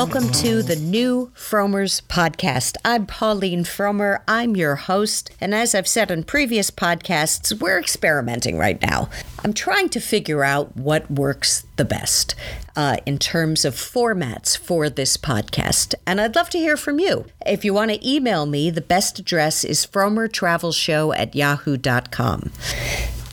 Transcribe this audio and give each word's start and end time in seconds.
Welcome 0.00 0.30
to 0.30 0.62
the 0.62 0.76
new 0.76 1.30
Frommer's 1.36 2.00
podcast. 2.00 2.78
I'm 2.86 3.04
Pauline 3.04 3.64
Frommer. 3.64 4.22
I'm 4.26 4.56
your 4.56 4.76
host. 4.76 5.30
And 5.42 5.54
as 5.54 5.74
I've 5.74 5.86
said 5.86 6.10
in 6.10 6.24
previous 6.24 6.70
podcasts, 6.70 7.60
we're 7.60 7.78
experimenting 7.78 8.56
right 8.56 8.80
now. 8.80 9.10
I'm 9.44 9.52
trying 9.52 9.90
to 9.90 10.00
figure 10.00 10.42
out 10.42 10.74
what 10.74 11.10
works 11.10 11.66
the 11.76 11.84
best 11.84 12.34
uh, 12.76 12.96
in 13.04 13.18
terms 13.18 13.66
of 13.66 13.74
formats 13.74 14.56
for 14.56 14.88
this 14.88 15.18
podcast. 15.18 15.94
And 16.06 16.18
I'd 16.18 16.34
love 16.34 16.48
to 16.50 16.58
hear 16.58 16.78
from 16.78 16.98
you. 16.98 17.26
If 17.44 17.62
you 17.62 17.74
want 17.74 17.90
to 17.90 18.08
email 18.10 18.46
me, 18.46 18.70
the 18.70 18.80
best 18.80 19.18
address 19.18 19.64
is 19.64 19.84
frommertravelshow 19.84 21.14
at 21.14 21.34
yahoo.com. 21.34 22.52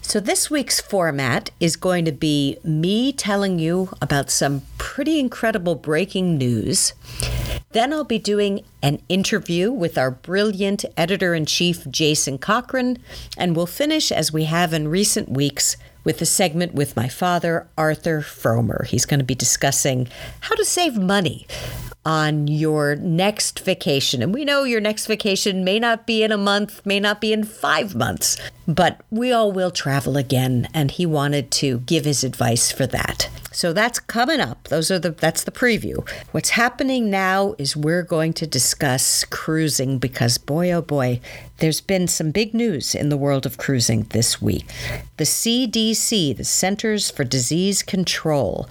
So, 0.07 0.21
this 0.21 0.49
week's 0.49 0.79
format 0.79 1.49
is 1.59 1.75
going 1.75 2.05
to 2.05 2.13
be 2.13 2.59
me 2.63 3.11
telling 3.11 3.59
you 3.59 3.89
about 4.01 4.29
some 4.29 4.61
pretty 4.77 5.19
incredible 5.19 5.75
breaking 5.75 6.37
news. 6.37 6.93
Then 7.73 7.91
I'll 7.91 8.05
be 8.05 8.17
doing 8.17 8.63
an 8.81 9.01
interview 9.09 9.69
with 9.69 9.97
our 9.97 10.09
brilliant 10.09 10.85
editor 10.95 11.35
in 11.35 11.45
chief, 11.45 11.85
Jason 11.91 12.37
Cochran, 12.37 12.99
and 13.37 13.53
we'll 13.53 13.65
finish, 13.65 14.09
as 14.09 14.31
we 14.31 14.45
have 14.45 14.71
in 14.71 14.87
recent 14.87 15.27
weeks, 15.27 15.75
with 16.07 16.21
a 16.21 16.25
segment 16.25 16.73
with 16.73 16.95
my 16.95 17.09
father, 17.09 17.67
Arthur 17.77 18.21
Frommer. 18.21 18.87
He's 18.87 19.05
going 19.05 19.19
to 19.19 19.25
be 19.25 19.35
discussing 19.35 20.07
how 20.39 20.55
to 20.55 20.63
save 20.63 20.95
money 20.95 21.45
on 22.05 22.47
your 22.47 22.95
next 22.95 23.59
vacation. 23.59 24.23
And 24.23 24.33
we 24.33 24.45
know 24.45 24.63
your 24.63 24.79
next 24.79 25.07
vacation 25.07 25.65
may 25.65 25.79
not 25.79 26.07
be 26.07 26.23
in 26.23 26.31
a 26.31 26.37
month, 26.37 26.85
may 26.85 27.01
not 27.01 27.19
be 27.19 27.33
in 27.33 27.43
five 27.43 27.93
months, 27.93 28.37
but 28.65 29.01
we 29.11 29.33
all 29.33 29.51
will 29.51 29.69
travel 29.69 30.15
again. 30.15 30.69
And 30.73 30.91
he 30.91 31.05
wanted 31.05 31.51
to 31.51 31.79
give 31.79 32.05
his 32.05 32.23
advice 32.23 32.71
for 32.71 32.87
that. 32.87 33.29
So 33.57 33.73
that's 33.73 33.99
coming 33.99 34.39
up. 34.39 34.67
Those 34.67 34.91
are 34.91 34.99
the 34.99 35.09
that's 35.09 35.43
the 35.43 35.51
preview. 35.51 36.07
What's 36.31 36.51
happening 36.51 37.09
now 37.09 37.55
is 37.57 37.75
we're 37.75 38.03
going 38.03 38.33
to 38.33 38.45
discuss 38.45 39.25
cruising 39.25 39.97
because 39.97 40.37
boy 40.37 40.71
oh 40.71 40.83
boy, 40.83 41.21
there's 41.57 41.81
been 41.81 42.07
some 42.07 42.29
big 42.29 42.53
news 42.53 42.93
in 42.93 43.09
the 43.09 43.17
world 43.17 43.47
of 43.47 43.57
cruising 43.57 44.03
this 44.11 44.39
week. 44.39 44.67
The 45.17 45.23
CDC, 45.23 46.37
the 46.37 46.43
Centers 46.43 47.09
for 47.09 47.23
Disease 47.23 47.81
Control, 47.81 48.69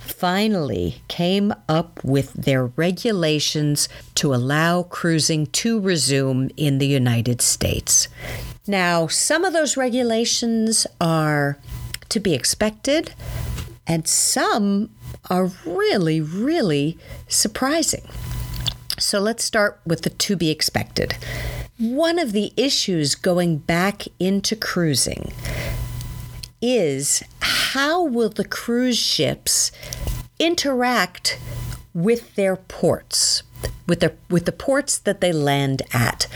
finally 0.00 1.00
came 1.08 1.54
up 1.66 2.04
with 2.04 2.34
their 2.34 2.66
regulations 2.66 3.88
to 4.16 4.34
allow 4.34 4.82
cruising 4.82 5.46
to 5.62 5.80
resume 5.80 6.50
in 6.58 6.76
the 6.76 6.86
United 6.86 7.40
States. 7.40 8.08
Now, 8.66 9.06
some 9.06 9.46
of 9.46 9.54
those 9.54 9.78
regulations 9.78 10.86
are 11.00 11.58
to 12.10 12.20
be 12.20 12.34
expected, 12.34 13.14
and 13.86 14.06
some 14.06 14.90
are 15.30 15.50
really, 15.64 16.20
really 16.20 16.98
surprising. 17.28 18.08
So 18.98 19.20
let's 19.20 19.44
start 19.44 19.80
with 19.86 20.02
the 20.02 20.10
to 20.10 20.36
be 20.36 20.50
expected. 20.50 21.16
One 21.78 22.18
of 22.18 22.32
the 22.32 22.52
issues 22.56 23.14
going 23.14 23.58
back 23.58 24.04
into 24.18 24.56
cruising 24.56 25.32
is 26.62 27.22
how 27.40 28.02
will 28.02 28.30
the 28.30 28.44
cruise 28.44 28.98
ships 28.98 29.70
interact 30.38 31.38
with 31.92 32.34
their 32.34 32.56
ports, 32.56 33.42
with 33.86 34.00
the 34.00 34.14
with 34.30 34.46
the 34.46 34.52
ports 34.52 34.98
that 34.98 35.20
they 35.20 35.32
land 35.32 35.82
at? 35.92 36.26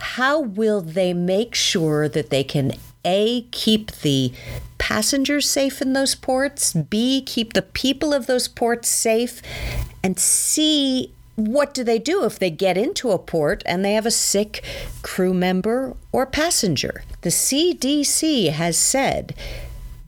How 0.00 0.40
will 0.40 0.80
they 0.80 1.12
make 1.12 1.54
sure 1.54 2.08
that 2.08 2.30
they 2.30 2.42
can 2.42 2.72
a 3.04 3.42
keep 3.50 3.90
the 3.90 4.32
passengers 4.78 5.48
safe 5.48 5.80
in 5.80 5.92
those 5.92 6.14
ports, 6.14 6.72
B 6.72 7.22
keep 7.22 7.52
the 7.52 7.62
people 7.62 8.12
of 8.12 8.26
those 8.26 8.48
ports 8.48 8.88
safe, 8.88 9.42
and 10.02 10.18
C 10.18 11.12
what 11.36 11.72
do 11.72 11.82
they 11.82 11.98
do 11.98 12.24
if 12.24 12.38
they 12.38 12.50
get 12.50 12.76
into 12.76 13.10
a 13.10 13.18
port 13.18 13.62
and 13.64 13.84
they 13.84 13.94
have 13.94 14.06
a 14.06 14.10
sick 14.10 14.62
crew 15.02 15.32
member 15.32 15.96
or 16.12 16.26
passenger? 16.26 17.02
The 17.22 17.30
CDC 17.30 18.50
has 18.50 18.76
said 18.76 19.34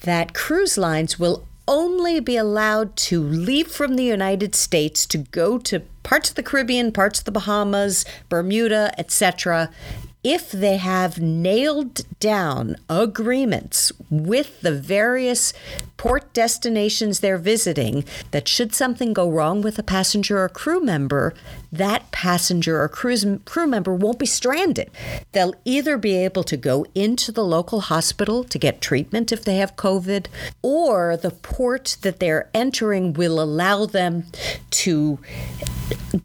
that 0.03 0.35
cruise 0.35 0.77
lines 0.77 1.19
will 1.19 1.47
only 1.67 2.21
be 2.21 2.37
allowed 2.37 2.97
to 2.97 3.23
leave 3.23 3.69
from 3.69 3.95
the 3.95 4.05
United 4.05 4.55
States 4.55 5.07
to 5.07 5.19
go 5.19 5.59
to 5.59 5.81
parts 6.03 6.29
of 6.29 6.35
the 6.35 6.43
Caribbean, 6.43 6.93
parts 6.93 7.21
of 7.21 7.25
the 7.25 7.31
Bahamas, 7.31 8.05
Bermuda, 8.29 8.93
etc 8.99 9.71
if 10.25 10.53
they 10.53 10.77
have 10.77 11.21
nailed 11.21 12.03
down 12.21 12.77
agreements 12.89 13.91
with 14.09 14.61
the 14.61 14.71
various 14.71 15.53
port 15.97 16.33
destinations 16.33 17.19
they're 17.21 17.37
visiting, 17.39 18.05
that 18.31 18.47
should 18.47 18.73
something 18.73 19.13
go 19.13 19.29
wrong 19.29 19.63
with 19.63 19.79
a 19.81 19.83
passenger 19.83 20.39
or 20.41 20.49
crew 20.49 20.81
member, 20.81 21.35
that 21.73 22.11
passenger 22.13 22.81
or 22.81 22.89
cruise, 22.89 23.27
crew 23.45 23.67
member 23.67 23.95
won't 23.95 24.21
be 24.21 24.27
stranded. 24.27 24.91
They'll 25.33 25.55
either 25.65 25.99
be 25.99 26.17
able 26.17 26.45
to 26.45 26.57
go 26.57 26.87
into 26.95 27.33
the 27.33 27.45
local 27.45 27.81
hospital 27.81 28.45
to 28.45 28.59
get 28.59 28.81
treatment 28.81 29.33
if 29.33 29.45
they 29.45 29.57
have 29.57 29.75
COVID, 29.75 30.27
or 30.63 31.17
the 31.17 31.31
port 31.31 31.97
that 32.03 32.21
they're 32.21 32.49
entering 32.55 33.13
will 33.13 33.41
allow 33.41 33.87
them 33.87 34.27
to 34.71 35.19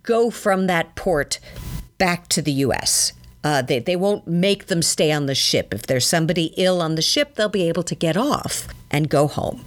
go 0.04 0.30
from 0.30 0.68
that 0.68 0.96
port 0.96 1.40
back 1.98 2.28
to 2.28 2.44
the 2.44 2.52
U.S. 2.52 3.14
Uh, 3.48 3.62
they, 3.62 3.80
they 3.80 3.96
won't 3.96 4.28
make 4.28 4.66
them 4.66 4.82
stay 4.82 5.10
on 5.10 5.26
the 5.26 5.34
ship. 5.34 5.74
If 5.74 5.84
there's 5.84 6.06
somebody 6.06 6.54
ill 6.58 6.82
on 6.82 6.96
the 6.96 7.02
ship, 7.02 7.36
they'll 7.36 7.48
be 7.48 7.70
able 7.70 7.84
to 7.84 7.96
get 7.96 8.18
off 8.18 8.68
and 8.92 9.08
go 9.10 9.26
home. 9.26 9.64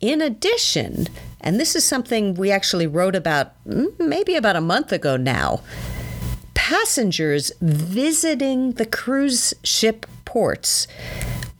In 0.00 0.22
addition, 0.22 1.06
and 1.38 1.60
this 1.60 1.76
is 1.76 1.84
something 1.84 2.32
we 2.32 2.50
actually 2.50 2.86
wrote 2.86 3.14
about 3.14 3.62
mm, 3.68 3.92
maybe 3.98 4.36
about 4.36 4.56
a 4.56 4.62
month 4.62 4.90
ago 4.90 5.18
now, 5.18 5.60
passengers 6.54 7.52
visiting 7.60 8.72
the 8.72 8.86
cruise 8.86 9.52
ship 9.62 10.06
ports 10.24 10.86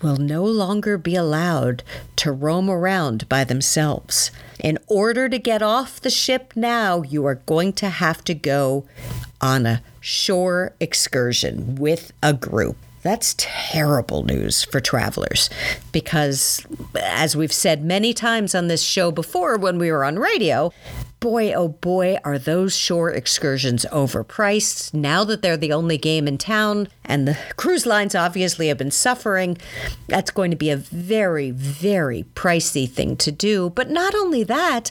will 0.00 0.16
no 0.16 0.43
longer 0.43 0.97
be 0.97 1.15
allowed 1.15 1.82
to 2.16 2.32
roam 2.32 2.70
around 2.70 3.28
by 3.28 3.44
themselves. 3.44 4.31
In 4.59 4.78
order 4.87 5.28
to 5.28 5.38
get 5.38 5.60
off 5.60 6.00
the 6.00 6.09
ship 6.09 6.54
now, 6.56 7.03
you 7.03 7.26
are 7.26 7.34
going 7.34 7.75
to 7.75 7.91
have 7.91 8.25
to 8.25 8.34
go 8.34 8.87
on 9.41 9.67
a 9.67 9.83
shore 10.01 10.75
excursion 10.81 11.77
with 11.77 12.12
a 12.23 12.33
group. 12.33 12.77
That's 13.03 13.34
terrible 13.39 14.25
news 14.25 14.65
for 14.65 14.78
travelers 14.78 15.49
because, 15.91 16.67
as 17.03 17.34
we've 17.34 17.53
said 17.53 17.83
many 17.83 18.12
times 18.12 18.55
on 18.55 18.69
this 18.69 18.83
show 18.83 19.11
before 19.11 19.56
when 19.56 19.79
we 19.79 19.91
were 19.91 20.05
on 20.05 20.19
radio, 20.19 20.71
boy, 21.19 21.53
oh 21.55 21.69
boy, 21.69 22.19
are 22.25 22.39
those 22.39 22.77
shore 22.77 23.11
excursions 23.11 23.87
overpriced 23.91 24.93
now 24.93 25.25
that 25.25 25.41
they're 25.41 25.56
the 25.56 25.73
only 25.73 25.97
game 25.97 26.29
in 26.29 26.37
town 26.37 26.89
and 27.05 27.27
the 27.27 27.39
cruise 27.56 27.87
lines 27.87 28.15
obviously 28.15 28.69
have 28.69 28.79
been 28.79 28.91
suffering. 28.91 29.56
That's 30.09 30.31
going 30.31 30.50
to 30.50 30.56
be 30.56 30.69
a 30.69 30.77
very, 30.77 31.50
very 31.50 32.25
pricey 32.34 32.89
thing 32.89 33.17
to 33.17 33.33
do. 33.33 33.71
But 33.71 33.89
not 33.89 34.15
only 34.15 34.45
that, 34.45 34.91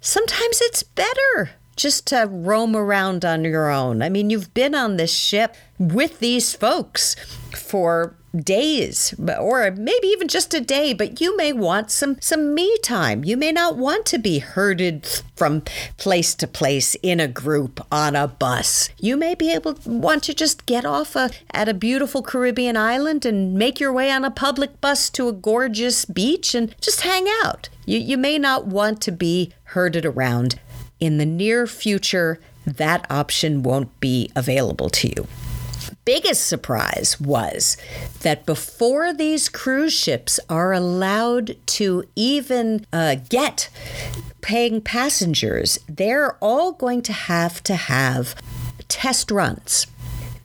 sometimes 0.00 0.60
it's 0.60 0.82
better 0.82 1.50
just 1.78 2.06
to 2.08 2.28
roam 2.30 2.76
around 2.76 3.24
on 3.24 3.44
your 3.44 3.70
own. 3.70 4.02
I 4.02 4.10
mean, 4.10 4.28
you've 4.28 4.52
been 4.52 4.74
on 4.74 4.96
this 4.96 5.14
ship 5.14 5.56
with 5.78 6.18
these 6.18 6.54
folks 6.54 7.16
for 7.54 8.14
days 8.36 9.14
or 9.40 9.70
maybe 9.70 10.06
even 10.08 10.28
just 10.28 10.52
a 10.52 10.60
day 10.60 10.92
but 10.92 11.18
you 11.18 11.34
may 11.36 11.50
want 11.52 11.90
some 11.90 12.20
some 12.20 12.54
me 12.54 12.76
time. 12.78 13.24
You 13.24 13.36
may 13.36 13.52
not 13.52 13.76
want 13.76 14.04
to 14.06 14.18
be 14.18 14.38
herded 14.38 15.06
from 15.34 15.62
place 15.96 16.34
to 16.36 16.46
place 16.46 16.94
in 17.02 17.20
a 17.20 17.28
group 17.28 17.84
on 17.90 18.14
a 18.14 18.28
bus. 18.28 18.90
You 18.98 19.16
may 19.16 19.34
be 19.34 19.50
able 19.52 19.78
want 19.86 20.22
to 20.24 20.34
just 20.34 20.66
get 20.66 20.84
off 20.84 21.16
a, 21.16 21.30
at 21.52 21.68
a 21.68 21.74
beautiful 21.74 22.22
caribbean 22.22 22.76
island 22.76 23.24
and 23.24 23.54
make 23.54 23.80
your 23.80 23.92
way 23.92 24.10
on 24.10 24.24
a 24.24 24.30
public 24.30 24.80
bus 24.80 25.08
to 25.10 25.28
a 25.28 25.32
gorgeous 25.32 26.04
beach 26.04 26.54
and 26.54 26.74
just 26.80 27.00
hang 27.00 27.26
out. 27.44 27.70
You, 27.86 27.98
you 27.98 28.18
may 28.18 28.38
not 28.38 28.66
want 28.66 29.00
to 29.02 29.12
be 29.12 29.54
herded 29.64 30.04
around 30.04 30.58
in 31.00 31.18
the 31.18 31.26
near 31.26 31.66
future, 31.66 32.40
that 32.64 33.06
option 33.10 33.62
won't 33.62 33.98
be 34.00 34.30
available 34.36 34.90
to 34.90 35.08
you. 35.08 35.26
Biggest 36.04 36.46
surprise 36.46 37.20
was 37.20 37.76
that 38.20 38.46
before 38.46 39.12
these 39.12 39.48
cruise 39.48 39.92
ships 39.92 40.40
are 40.48 40.72
allowed 40.72 41.56
to 41.66 42.04
even 42.16 42.86
uh, 42.92 43.16
get 43.28 43.68
paying 44.40 44.80
passengers, 44.80 45.78
they're 45.88 46.36
all 46.40 46.72
going 46.72 47.02
to 47.02 47.12
have 47.12 47.62
to 47.64 47.74
have 47.74 48.34
test 48.88 49.30
runs 49.30 49.86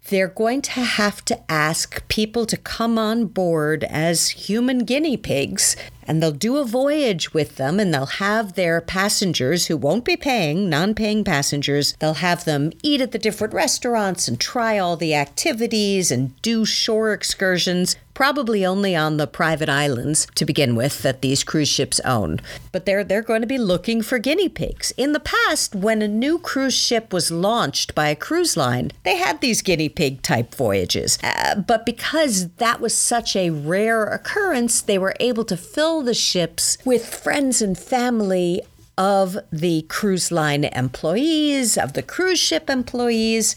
they're 0.10 0.28
going 0.28 0.62
to 0.62 0.82
have 0.82 1.24
to 1.26 1.52
ask 1.52 2.06
people 2.08 2.46
to 2.46 2.58
come 2.58 2.98
on 2.98 3.26
board 3.26 3.84
as 3.86 4.30
human 4.30 4.80
guinea 4.80 5.18
pigs 5.18 5.76
and 6.06 6.22
they'll 6.22 6.32
do 6.32 6.58
a 6.58 6.66
voyage 6.66 7.34
with 7.34 7.56
them 7.56 7.80
and 7.80 7.94
they'll 7.94 8.06
have 8.06 8.54
their 8.54 8.82
passengers 8.82 9.68
who 9.68 9.78
won't 9.78 10.04
be 10.04 10.18
paying, 10.18 10.70
non 10.70 10.94
paying 10.94 11.24
passengers, 11.24 11.96
they'll 12.00 12.16
have 12.16 12.44
them 12.46 12.72
eat 12.84 13.00
at 13.02 13.12
the 13.12 13.18
different 13.18 13.54
restaurants 13.54 14.28
and 14.28 14.40
try 14.40 14.78
all 14.78 14.98
the 14.98 15.16
activities 15.16 16.12
and 16.12 16.40
do 16.42 16.66
shore 16.66 17.14
excursions 17.14 17.96
probably 18.14 18.66
only 18.66 18.96
on 18.96 19.18
the 19.18 19.28
private 19.28 19.70
islands 19.70 20.28
to 20.36 20.46
begin 20.46 20.76
with 20.76 21.02
that 21.02 21.22
these 21.22 21.44
cruise 21.44 21.70
ships 21.70 22.00
own. 22.02 22.40
But 22.72 22.86
they're 22.86 23.04
they're 23.04 23.22
going 23.22 23.42
to 23.42 23.48
be 23.48 23.58
looking 23.58 24.02
for 24.02 24.20
guinea 24.20 24.50
pigs. 24.50 24.92
In 24.98 25.14
the 25.14 25.20
past, 25.20 25.76
when 25.76 26.02
a 26.02 26.08
new 26.08 26.40
cruise 26.40 26.74
ship 26.74 27.14
was 27.14 27.32
launched 27.32 27.96
by 27.96 28.10
a 28.10 28.16
cruise 28.16 28.56
line, 28.58 28.92
they 29.04 29.18
had 29.18 29.42
these 29.42 29.62
guinea 29.62 29.90
pig 29.90 30.22
type 30.22 30.54
voyages. 30.56 31.18
Uh, 31.24 31.56
but 31.56 31.86
because 31.86 32.50
that 32.58 32.80
was 32.80 32.94
such 32.94 33.36
a 33.36 33.50
rare 33.50 34.06
occurrence, 34.06 34.82
they 34.82 34.98
were 34.98 35.16
able 35.20 35.46
to 35.46 35.58
fill 35.58 36.02
the 36.02 36.14
ships 36.14 36.78
with 36.86 37.06
friends 37.06 37.62
and 37.62 37.78
family 37.78 38.62
of 38.98 39.38
the 39.52 39.84
cruise 39.84 40.32
line 40.32 40.66
employees, 40.66 41.78
of 41.78 41.94
the 41.94 42.04
cruise 42.04 42.40
ship 42.40 42.70
employees. 42.70 43.56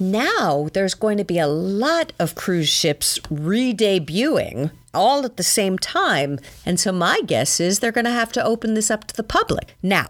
Now 0.00 0.70
there's 0.72 0.94
going 0.94 1.18
to 1.18 1.24
be 1.24 1.38
a 1.38 1.46
lot 1.46 2.14
of 2.18 2.34
cruise 2.34 2.70
ships 2.70 3.20
re 3.30 3.74
debuting 3.74 4.70
all 4.94 5.24
at 5.24 5.36
the 5.36 5.42
same 5.42 5.78
time. 5.78 6.38
And 6.64 6.80
so 6.80 6.90
my 6.90 7.20
guess 7.26 7.60
is 7.60 7.78
they're 7.78 7.92
going 7.92 8.06
to 8.06 8.10
have 8.10 8.32
to 8.32 8.44
open 8.44 8.74
this 8.74 8.90
up 8.90 9.06
to 9.08 9.16
the 9.16 9.22
public. 9.22 9.76
Now, 9.82 10.06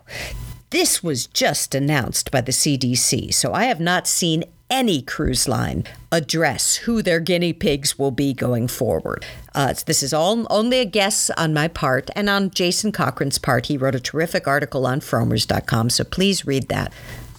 this 0.70 1.02
was 1.02 1.26
just 1.26 1.74
announced 1.74 2.30
by 2.30 2.40
the 2.40 2.52
CDC, 2.52 3.34
so 3.34 3.52
I 3.52 3.64
have 3.64 3.80
not 3.80 4.06
seen 4.06 4.44
any 4.70 5.02
cruise 5.02 5.48
line 5.48 5.84
address 6.12 6.76
who 6.76 7.02
their 7.02 7.18
guinea 7.18 7.52
pigs 7.52 7.98
will 7.98 8.12
be 8.12 8.32
going 8.32 8.68
forward. 8.68 9.26
Uh, 9.52 9.74
this 9.86 10.00
is 10.00 10.14
all 10.14 10.46
only 10.48 10.78
a 10.78 10.84
guess 10.84 11.28
on 11.30 11.52
my 11.52 11.66
part 11.66 12.08
and 12.14 12.30
on 12.30 12.50
Jason 12.50 12.92
Cochran's 12.92 13.38
part. 13.38 13.66
He 13.66 13.76
wrote 13.76 13.96
a 13.96 14.00
terrific 14.00 14.46
article 14.46 14.86
on 14.86 15.00
frommers.com, 15.00 15.90
so 15.90 16.04
please 16.04 16.46
read 16.46 16.68
that. 16.68 16.92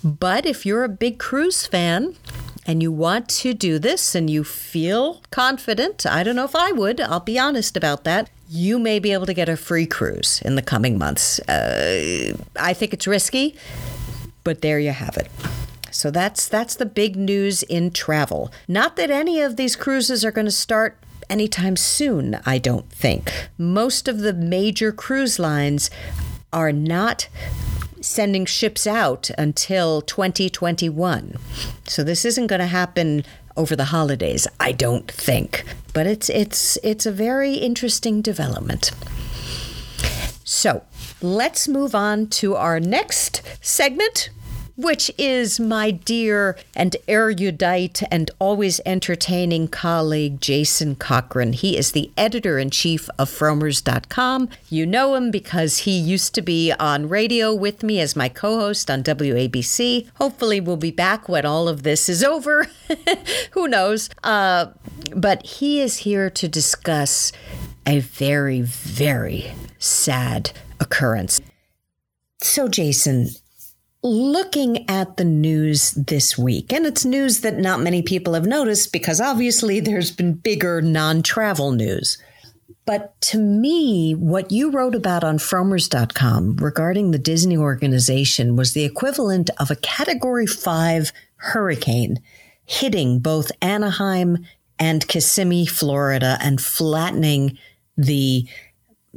But 0.04 0.46
if 0.46 0.66
you're 0.66 0.84
a 0.84 0.90
big 0.90 1.20
cruise 1.20 1.68
fan 1.68 2.16
and 2.66 2.82
you 2.82 2.92
want 2.92 3.30
to 3.30 3.54
do 3.54 3.80
this 3.80 4.16
and 4.16 4.30
you 4.30 4.44
feel 4.44 5.22
confident, 5.32 6.06
I 6.06 6.24
don't 6.24 6.36
know 6.36 6.46
if 6.46 6.56
I 6.56 6.72
would, 6.72 7.00
I'll 7.00 7.20
be 7.20 7.38
honest 7.38 7.78
about 7.78 8.04
that. 8.04 8.30
You 8.50 8.80
may 8.80 9.00
be 9.00 9.14
able 9.14 9.26
to 9.28 9.34
get 9.34 9.48
a 9.48 9.56
free 9.56 9.86
cruise 9.86 10.42
in 10.44 10.56
the 10.56 10.62
coming 10.62 10.98
months. 10.98 11.40
Uh, 11.48 12.36
I 12.60 12.74
think 12.74 12.94
it's 12.94 13.08
risky, 13.08 13.56
but 14.44 14.62
there 14.62 14.80
you 14.80 14.92
have 14.92 15.18
it. 15.18 15.30
So 15.92 16.10
that's 16.10 16.48
that's 16.48 16.76
the 16.76 16.86
big 16.86 17.16
news 17.16 17.64
in 17.64 17.92
travel. 17.92 18.52
Not 18.68 18.96
that 18.96 19.12
any 19.12 19.42
of 19.42 19.56
these 19.56 19.76
cruises 19.76 20.26
are 20.26 20.32
going 20.32 20.46
to 20.46 20.52
start 20.52 20.98
anytime 21.30 21.76
soon, 21.76 22.40
I 22.46 22.58
don't 22.58 22.90
think. 22.90 23.50
Most 23.58 24.08
of 24.08 24.20
the 24.20 24.34
major 24.34 24.92
cruise 24.92 25.40
lines 25.40 25.90
are 26.52 26.72
not 26.72 27.28
sending 28.02 28.46
ships 28.46 28.86
out 28.88 29.30
until 29.38 30.02
2021. 30.02 31.38
So 31.88 32.04
this 32.04 32.26
isn't 32.26 32.48
going 32.48 32.60
to 32.60 32.68
happen 32.68 33.24
over 33.56 33.76
the 33.76 33.86
holidays, 33.86 34.48
I 34.60 34.72
don't 34.72 35.10
think. 35.12 35.64
But 35.94 36.08
it's 36.08 36.30
it's 36.30 36.78
it's 36.84 37.06
a 37.06 37.12
very 37.12 37.56
interesting 37.56 38.22
development. 38.22 38.92
So, 40.44 40.84
let's 41.22 41.68
move 41.68 41.96
on 41.96 42.28
to 42.28 42.56
our 42.56 42.80
next 42.80 43.42
segment 43.62 44.30
which 44.76 45.12
is 45.18 45.60
my 45.60 45.92
dear 45.92 46.58
and 46.76 46.96
erudite 47.08 48.02
and 48.12 48.32
always 48.40 48.80
entertaining 48.86 49.68
colleague, 49.68 50.42
Jason 50.42 50.96
Cochran. 50.96 51.54
He 51.54 51.78
is 51.78 51.92
the 51.92 52.12
editor 52.18 52.58
in 52.58 52.70
chief 52.70 53.10
of 53.18 53.30
Frommers.com. 53.30 54.50
You 54.70 54.86
know 54.86 55.16
him 55.16 55.32
because 55.32 55.80
he 55.80 55.98
used 55.98 56.34
to 56.36 56.42
be 56.42 56.72
on 56.80 57.10
radio 57.10 57.54
with 57.54 57.84
me 57.84 58.00
as 58.00 58.16
my 58.16 58.30
co 58.30 58.60
host 58.60 58.90
on 58.90 59.04
WABC. 59.04 60.10
Hopefully, 60.16 60.60
we'll 60.60 60.78
be 60.78 60.92
back 60.92 61.30
when 61.30 61.46
all 61.46 61.68
of 61.68 61.84
this 61.84 62.10
is 62.10 62.24
over. 62.24 62.68
Who 63.52 63.68
knows? 63.68 64.10
Uh, 64.24 64.68
but 65.16 65.46
he 65.46 65.82
is 65.82 65.98
here 66.00 66.30
to 66.30 66.48
discuss 66.48 67.32
a 67.86 68.00
very, 68.00 68.62
very 68.62 69.52
sad 69.80 70.52
occurrence. 70.80 71.42
So, 72.42 72.68
Jason, 72.68 73.30
looking 74.04 74.90
at 74.90 75.18
the 75.18 75.26
news 75.26 75.92
this 75.92 76.38
week, 76.38 76.74
and 76.74 76.86
it's 76.86 77.06
news 77.06 77.42
that 77.42 77.60
not 77.60 77.82
many 77.82 78.02
people 78.02 78.34
have 78.34 78.46
noticed 78.46 78.92
because 78.92 79.22
obviously 79.22 79.80
there's 79.80 80.12
been 80.12 80.34
bigger 80.34 80.82
non 80.82 81.22
travel 81.22 81.72
news. 81.72 82.18
But 82.86 83.20
to 83.22 83.38
me, 83.38 84.14
what 84.14 84.52
you 84.52 84.72
wrote 84.72 84.96
about 84.96 85.24
on 85.24 85.38
Frommers.com 85.38 86.58
regarding 86.58 87.12
the 87.12 87.20
Disney 87.20 87.56
organization 87.56 88.56
was 88.56 88.74
the 88.74 88.84
equivalent 88.84 89.50
of 89.60 89.70
a 89.70 89.76
category 89.76 90.48
five 90.48 91.14
hurricane 91.36 92.20
hitting 92.66 93.20
both 93.20 93.52
Anaheim 93.62 94.46
and 94.80 95.08
Kissimmee, 95.08 95.68
Florida, 95.68 96.38
and 96.42 96.60
flattening 96.60 97.58
the 97.98 98.48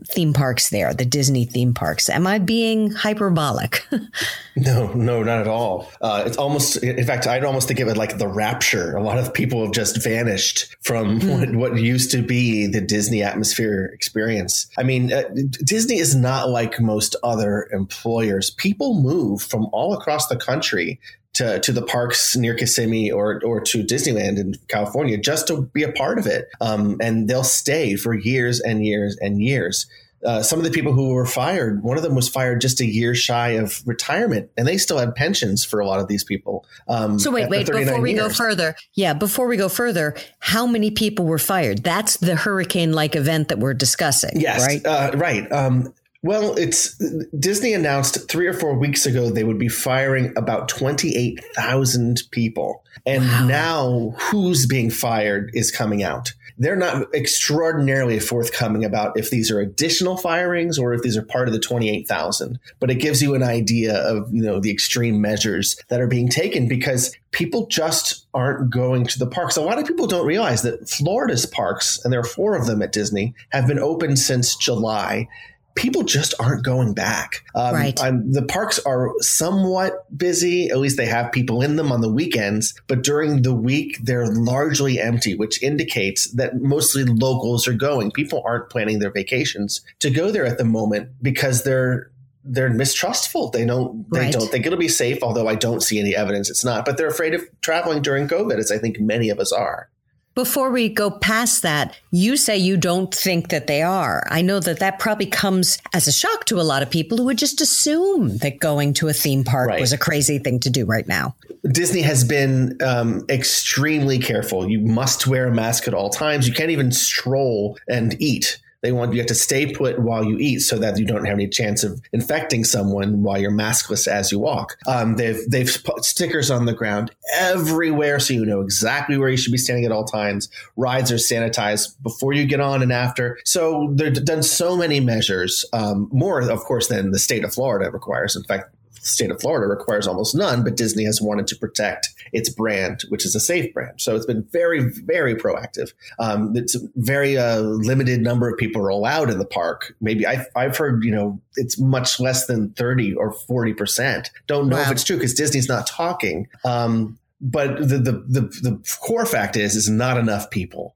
theme 0.08 0.32
parks 0.32 0.70
there, 0.70 0.93
the 0.93 1.05
Disney 1.05 1.44
theme 1.44 1.73
parks. 1.73 2.11
Am 2.11 2.26
I 2.26 2.38
being 2.38 2.91
hyperbolic? 2.91 3.87
no, 4.56 4.93
no, 4.93 5.23
not 5.23 5.38
at 5.38 5.46
all. 5.46 5.91
Uh, 6.00 6.25
it's 6.26 6.37
almost, 6.37 6.76
in 6.79 7.05
fact, 7.06 7.26
I'd 7.26 7.44
almost 7.44 7.69
think 7.69 7.81
of 7.81 7.88
it 7.88 7.96
like 7.96 8.19
the 8.19 8.29
rapture. 8.29 8.96
A 8.96 9.02
lot 9.02 9.19
of 9.19 9.32
people 9.32 9.62
have 9.62 9.73
just 9.73 10.02
vanished 10.02 10.75
from 10.82 11.20
mm. 11.20 11.38
what, 11.38 11.73
what, 11.73 11.81
used 11.85 12.11
to 12.12 12.23
be 12.23 12.67
the 12.67 12.81
Disney 12.81 13.23
atmosphere 13.23 13.91
experience. 13.93 14.69
I 14.79 14.82
mean, 14.85 15.12
uh, 15.12 15.25
Disney 15.64 15.99
is 15.99 16.14
not 16.14 16.49
like 16.49 16.81
most 16.81 17.14
other 17.23 17.69
employers. 17.73 18.50
People 18.50 19.00
move 19.00 19.43
from 19.43 19.67
all 19.73 19.93
across 19.93 20.29
the 20.29 20.37
country 20.37 20.99
to, 21.34 21.60
to 21.60 21.72
the 21.72 21.82
parks 21.82 22.36
near 22.36 22.54
Kissimmee 22.54 23.10
or 23.10 23.40
or 23.44 23.60
to 23.60 23.82
Disneyland 23.84 24.38
in 24.38 24.54
California 24.69 25.19
just 25.19 25.48
to 25.48 25.62
be 25.62 25.82
a 25.82 25.92
part 25.92 26.19
of 26.19 26.26
it. 26.26 26.48
Um, 26.60 26.98
and 27.00 27.28
they'll 27.28 27.44
stay 27.44 27.96
for 27.96 28.14
years 28.14 28.60
and 28.60 28.84
years 28.84 29.16
and 29.20 29.40
years. 29.40 29.86
Uh, 30.25 30.42
some 30.42 30.58
of 30.58 30.64
the 30.64 30.70
people 30.70 30.94
who 30.94 31.12
were 31.12 31.26
fired, 31.26 31.82
one 31.82 31.98
of 31.98 32.02
them 32.02 32.14
was 32.14 32.31
fired 32.31 32.58
just 32.58 32.81
a 32.81 32.86
year 32.86 33.14
shy 33.14 33.50
of 33.50 33.82
retirement, 33.84 34.50
and 34.56 34.66
they 34.66 34.78
still 34.78 34.96
had 34.96 35.14
pensions 35.14 35.66
for 35.66 35.81
a 35.81 35.86
lot 35.86 36.00
of 36.00 36.08
these 36.08 36.25
people. 36.25 36.64
Um, 36.88 37.19
so 37.19 37.31
wait, 37.31 37.50
wait, 37.50 37.66
before 37.66 38.00
we 38.00 38.14
years. 38.14 38.22
go 38.22 38.28
further, 38.31 38.75
yeah, 38.94 39.12
before 39.12 39.46
we 39.46 39.58
go 39.58 39.69
further, 39.69 40.16
how 40.38 40.66
many 40.66 40.90
people 40.90 41.26
were 41.26 41.38
fired? 41.38 41.84
That's 41.84 42.16
the 42.16 42.36
hurricane-like 42.36 43.16
event 43.16 43.48
that 43.48 43.58
we're 43.58 43.75
discussing. 43.75 44.40
Yes, 44.40 44.66
right, 44.66 44.86
uh, 44.86 45.10
right. 45.14 45.52
Um, 45.52 45.92
well, 46.25 46.55
it's 46.56 46.97
Disney 47.38 47.75
announced 47.75 48.31
three 48.31 48.47
or 48.47 48.55
four 48.55 48.75
weeks 48.79 49.05
ago 49.05 49.29
they 49.29 49.44
would 49.44 49.59
be 49.59 49.69
firing 49.69 50.32
about 50.38 50.69
28,000 50.69 52.23
people. 52.31 52.82
And 53.05 53.25
wow. 53.25 53.47
now 53.47 54.15
who's 54.19 54.65
being 54.65 54.91
fired 54.91 55.50
is 55.53 55.71
coming 55.71 56.03
out. 56.03 56.32
They're 56.56 56.76
not 56.76 57.15
extraordinarily 57.15 58.20
forthcoming 58.20 58.87
about 58.87 59.19
if 59.19 59.29
these 59.29 59.51
are 59.51 59.60
additional 59.60 60.17
firings 60.17 60.79
or 60.79 60.94
if 60.94 61.03
these 61.03 61.17
are 61.17 61.22
part 61.22 61.46
of 61.46 61.53
the 61.53 61.60
28,000. 61.60 62.58
But 62.81 62.91
it 62.91 63.01
gives 63.01 63.20
you 63.20 63.34
an 63.34 63.43
idea 63.43 63.94
of, 63.94 64.32
you 64.32 64.43
know, 64.43 64.60
the 64.60 64.70
extreme 64.70 65.20
measures 65.20 65.77
that 65.89 66.01
are 66.01 66.06
being 66.06 66.29
taken 66.31 66.69
because 66.69 67.15
people 67.32 67.67
just 67.67 68.27
aren't 68.32 68.70
going 68.70 69.05
to 69.08 69.19
the 69.19 69.27
parks. 69.27 69.56
A 69.56 69.60
lot 69.60 69.79
of 69.79 69.87
people 69.87 70.06
don't 70.06 70.27
realize 70.27 70.63
that 70.63 70.89
Florida's 70.89 71.44
parks, 71.44 72.03
and 72.03 72.13
there 72.13 72.20
are 72.20 72.25
four 72.25 72.56
of 72.56 72.67
them 72.67 72.81
at 72.81 72.93
Disney, 72.93 73.34
have 73.51 73.67
been 73.67 73.81
open 73.81 74.17
since 74.17 74.56
July 74.56 75.29
people 75.74 76.02
just 76.02 76.34
aren't 76.38 76.64
going 76.64 76.94
back. 76.94 77.44
Um, 77.54 77.74
right. 77.74 78.02
I'm, 78.02 78.32
the 78.32 78.43
parks 78.43 78.78
are 78.81 79.10
somewhat 79.19 80.06
busy. 80.16 80.69
At 80.70 80.78
least 80.78 80.96
they 80.96 81.06
have 81.06 81.32
people 81.32 81.62
in 81.62 81.76
them 81.76 81.90
on 81.90 82.00
the 82.00 82.12
weekends, 82.12 82.74
but 82.86 83.02
during 83.02 83.43
the 83.43 83.54
week 83.54 83.98
they're 84.02 84.26
largely 84.26 85.00
empty, 85.00 85.34
which 85.34 85.62
indicates 85.62 86.31
that 86.32 86.60
mostly 86.60 87.04
locals 87.04 87.66
are 87.66 87.74
going. 87.74 88.10
People 88.12 88.43
aren't 88.44 88.70
planning 88.70 88.98
their 88.98 89.10
vacations 89.10 89.84
to 90.00 90.10
go 90.10 90.31
there 90.31 90.46
at 90.46 90.58
the 90.58 90.64
moment 90.64 91.10
because 91.22 91.64
they're 91.64 92.10
they're 92.46 92.70
mistrustful. 92.70 93.50
They 93.50 93.64
don't 93.64 94.10
they 94.12 94.20
right. 94.20 94.32
don't 94.32 94.50
think 94.50 94.66
it'll 94.66 94.78
be 94.78 94.88
safe. 94.88 95.22
Although 95.22 95.48
I 95.48 95.54
don't 95.54 95.82
see 95.82 95.98
any 95.98 96.14
evidence 96.14 96.50
it's 96.50 96.64
not. 96.64 96.84
But 96.84 96.98
they're 96.98 97.08
afraid 97.08 97.34
of 97.34 97.43
traveling 97.62 98.02
during 98.02 98.28
COVID, 98.28 98.58
as 98.58 98.70
I 98.70 98.78
think 98.78 99.00
many 99.00 99.31
of 99.31 99.38
us 99.38 99.50
are. 99.50 99.88
Before 100.34 100.70
we 100.70 100.88
go 100.88 101.12
past 101.12 101.62
that, 101.62 101.96
you 102.10 102.36
say 102.36 102.58
you 102.58 102.76
don't 102.76 103.14
think 103.14 103.50
that 103.50 103.69
they 103.69 103.82
are. 103.82 104.26
I 104.31 104.43
know 104.43 104.58
that 104.58 104.81
that 104.81 104.98
probably 104.98 105.26
comes 105.26 105.79
as 105.93 106.08
a 106.08 106.12
shock 106.12 106.46
to 106.46 106.60
a 106.60 106.62
lot 106.62 106.82
of 106.82 106.91
people 106.91 107.19
who 107.19 107.24
would 107.24 107.38
just 107.38 107.60
assume 107.60 108.38
that 108.38 108.58
going 108.58 108.94
to 108.94 109.06
a 109.06 109.12
theme 109.12 109.44
park 109.44 109.69
right. 109.69 109.81
was 109.81 109.93
a 109.93 109.98
crazy 109.98 110.41
thing 110.41 110.58
to 110.60 110.70
do 110.70 110.86
right 110.86 111.06
now. 111.06 111.36
Disney 111.70 112.03
has 112.03 112.24
been 112.24 112.76
um, 112.82 113.24
extremely 113.29 114.19
careful. 114.19 114.69
You 114.69 114.81
must 114.81 115.29
wear 115.29 115.46
a 115.46 115.55
mask 115.55 115.86
at 115.86 115.94
all 115.94 116.10
times. 116.10 116.48
You 116.48 116.55
can't 116.55 116.70
even 116.70 116.91
stroll 116.91 117.79
and 117.88 118.20
eat 118.20 118.58
They 118.84 118.93
want 118.93 119.14
you 119.14 119.19
have 119.20 119.29
to 119.29 119.34
stay 119.34 119.72
put 119.72 119.98
while 119.98 120.22
you 120.22 120.36
eat 120.38 120.60
so 120.60 120.76
that 120.76 120.98
you 120.98 121.06
don't 121.06 121.24
have 121.24 121.32
any 121.32 121.48
chance 121.48 121.84
of 121.84 122.03
infecting 122.12 122.64
someone 122.64 123.22
while 123.22 123.41
you're 123.41 123.50
maskless 123.50 124.06
as 124.06 124.31
you 124.31 124.38
walk. 124.38 124.76
Um, 124.86 125.17
they've 125.17 125.41
they've 125.48 125.74
put 125.84 126.05
stickers 126.05 126.50
on 126.50 126.67
the 126.67 126.74
ground 126.74 127.10
everywhere 127.32 128.20
so 128.20 128.34
you 128.34 128.44
know 128.44 128.60
exactly 128.60 129.17
where 129.17 129.31
you 129.31 129.38
should 129.38 129.53
be 129.53 129.58
standing 129.58 129.86
at 129.86 129.91
all 129.93 130.05
times. 130.05 130.50
Rides 130.76 131.10
are 131.10 131.14
sanitized 131.14 131.94
before 132.03 132.34
you 132.34 132.44
get 132.44 132.60
on 132.60 132.82
and 132.82 132.93
after. 132.93 133.38
So 133.46 133.91
they've 133.94 134.22
done 134.22 134.43
so 134.43 134.76
many 134.76 135.00
measures, 135.00 135.64
um, 135.72 136.10
more 136.12 136.43
of 136.43 136.60
course 136.60 136.88
than 136.88 137.10
the 137.10 137.19
state 137.19 137.43
of 137.43 137.55
Florida 137.55 137.91
requires. 137.91 138.36
In 138.36 138.43
fact, 138.44 138.74
state 139.01 139.31
of 139.31 139.41
Florida 139.41 139.67
requires 139.67 140.06
almost 140.06 140.34
none, 140.34 140.65
but 140.65 140.77
Disney 140.77 141.05
has 141.05 141.20
wanted 141.20 141.46
to 141.48 141.56
protect 141.56 142.08
its 142.32 142.48
brand, 142.48 143.03
which 143.08 143.24
is 143.24 143.34
a 143.34 143.41
safe 143.41 143.72
brand. 143.72 144.01
So 144.01 144.17
it's 144.17 144.27
been 144.27 144.44
very, 144.51 144.81
very 145.05 145.34
proactive. 145.34 145.93
Um, 146.19 146.56
it's 146.56 146.77
very 146.96 147.36
uh, 147.36 147.60
limited 147.60 148.20
number 148.20 148.48
of 148.48 148.56
people 148.58 148.82
are 148.82 148.89
allowed 148.89 149.31
in 149.31 149.39
the 149.39 149.44
park. 149.44 149.94
Maybe 150.01 150.27
I've, 150.27 150.46
I've 150.56 150.77
heard, 150.77 151.05
you 151.05 151.10
know, 151.10 151.41
it's 151.56 151.79
much 151.79 152.19
less 152.20 152.46
than 152.46 152.70
30 152.70 153.15
or 153.15 153.34
40%. 153.34 154.29
Don't 154.46 154.69
know 154.69 154.77
wow. 154.77 154.82
if 154.82 154.91
it's 154.93 155.05
true 155.05 155.17
because 155.17 155.34
Disney's 155.34 155.69
not 155.69 155.86
talking. 155.86 156.48
Um, 156.65 157.19
but 157.41 157.77
the, 157.77 157.98
the, 157.98 158.13
the, 158.13 158.41
the 158.63 158.98
core 159.01 159.27
fact 159.27 159.56
is, 159.56 159.77
is 159.77 159.91
not 159.91 160.17
enough 160.17 160.51
people 160.51 160.94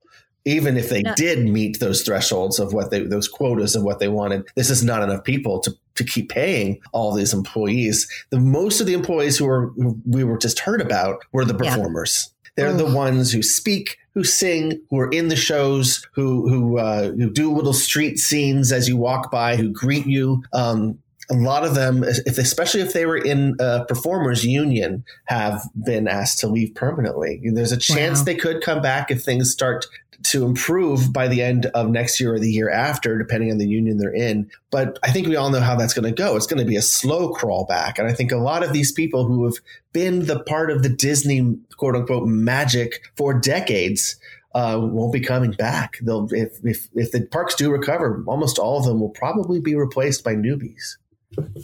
even 0.48 0.78
if 0.78 0.88
they 0.88 1.02
no. 1.02 1.14
did 1.14 1.46
meet 1.46 1.78
those 1.78 2.02
thresholds 2.02 2.58
of 2.58 2.72
what 2.72 2.90
they 2.90 3.02
those 3.02 3.28
quotas 3.28 3.76
of 3.76 3.82
what 3.82 3.98
they 3.98 4.08
wanted 4.08 4.46
this 4.56 4.70
is 4.70 4.82
not 4.82 5.02
enough 5.02 5.22
people 5.22 5.60
to 5.60 5.72
to 5.94 6.04
keep 6.04 6.30
paying 6.30 6.80
all 6.92 7.12
these 7.12 7.34
employees 7.34 8.08
the 8.30 8.40
most 8.40 8.80
of 8.80 8.86
the 8.86 8.94
employees 8.94 9.36
who 9.36 9.46
were 9.46 9.68
who 9.76 10.00
we 10.06 10.24
were 10.24 10.38
just 10.38 10.60
heard 10.60 10.80
about 10.80 11.24
were 11.32 11.44
the 11.44 11.54
performers 11.54 12.32
yeah. 12.44 12.50
they're 12.64 12.72
the 12.72 12.86
ones 12.86 13.30
who 13.30 13.42
speak 13.42 13.98
who 14.14 14.24
sing 14.24 14.80
who 14.90 14.98
are 14.98 15.10
in 15.10 15.28
the 15.28 15.36
shows 15.36 16.06
who 16.12 16.48
who 16.48 16.78
uh, 16.78 17.10
who 17.12 17.30
do 17.30 17.52
little 17.52 17.74
street 17.74 18.18
scenes 18.18 18.72
as 18.72 18.88
you 18.88 18.96
walk 18.96 19.30
by 19.30 19.56
who 19.56 19.68
greet 19.68 20.06
you 20.06 20.42
um, 20.52 20.98
a 21.30 21.34
lot 21.34 21.64
of 21.64 21.74
them, 21.74 22.04
if 22.04 22.38
especially 22.38 22.80
if 22.80 22.92
they 22.92 23.04
were 23.04 23.18
in 23.18 23.56
a 23.60 23.84
performers 23.84 24.44
union, 24.44 25.04
have 25.26 25.62
been 25.84 26.08
asked 26.08 26.38
to 26.40 26.48
leave 26.48 26.74
permanently. 26.74 27.40
There's 27.52 27.72
a 27.72 27.76
chance 27.76 28.20
wow. 28.20 28.24
they 28.24 28.34
could 28.34 28.62
come 28.62 28.80
back 28.80 29.10
if 29.10 29.22
things 29.22 29.50
start 29.50 29.86
to 30.24 30.44
improve 30.44 31.12
by 31.12 31.28
the 31.28 31.42
end 31.42 31.66
of 31.66 31.90
next 31.90 32.18
year 32.18 32.34
or 32.34 32.38
the 32.38 32.50
year 32.50 32.68
after, 32.70 33.18
depending 33.18 33.52
on 33.52 33.58
the 33.58 33.68
union 33.68 33.98
they're 33.98 34.12
in. 34.12 34.50
But 34.70 34.98
I 35.02 35.10
think 35.10 35.28
we 35.28 35.36
all 35.36 35.50
know 35.50 35.60
how 35.60 35.76
that's 35.76 35.94
going 35.94 36.12
to 36.12 36.22
go. 36.22 36.36
It's 36.36 36.46
going 36.46 36.58
to 36.58 36.68
be 36.68 36.76
a 36.76 36.82
slow 36.82 37.32
crawl 37.32 37.66
back. 37.66 37.98
And 37.98 38.08
I 38.08 38.12
think 38.12 38.32
a 38.32 38.36
lot 38.36 38.64
of 38.64 38.72
these 38.72 38.90
people 38.90 39.26
who 39.26 39.44
have 39.44 39.54
been 39.92 40.26
the 40.26 40.40
part 40.40 40.70
of 40.70 40.82
the 40.82 40.88
Disney 40.88 41.56
quote 41.76 41.94
unquote 41.94 42.26
magic 42.26 43.00
for 43.16 43.32
decades 43.32 44.16
uh, 44.54 44.78
won't 44.80 45.12
be 45.12 45.20
coming 45.20 45.52
back. 45.52 45.98
They'll 46.02 46.26
if, 46.32 46.58
if 46.64 46.88
if 46.94 47.12
the 47.12 47.26
parks 47.26 47.54
do 47.54 47.70
recover, 47.70 48.24
almost 48.26 48.58
all 48.58 48.78
of 48.78 48.86
them 48.86 49.00
will 49.00 49.10
probably 49.10 49.60
be 49.60 49.74
replaced 49.74 50.24
by 50.24 50.34
newbies. 50.34 50.96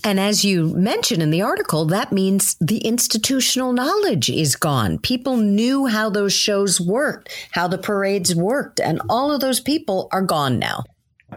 And 0.04 0.20
as 0.20 0.44
you 0.44 0.74
mentioned 0.74 1.22
in 1.22 1.30
the 1.30 1.42
article, 1.42 1.84
that 1.86 2.12
means 2.12 2.56
the 2.60 2.78
institutional 2.78 3.72
knowledge 3.72 4.28
is 4.28 4.56
gone. 4.56 4.98
People 4.98 5.36
knew 5.36 5.86
how 5.86 6.10
those 6.10 6.32
shows 6.32 6.80
worked, 6.80 7.30
how 7.52 7.68
the 7.68 7.78
parades 7.78 8.34
worked, 8.34 8.80
and 8.80 9.00
all 9.08 9.32
of 9.32 9.40
those 9.40 9.60
people 9.60 10.08
are 10.12 10.22
gone 10.22 10.58
now. 10.58 10.84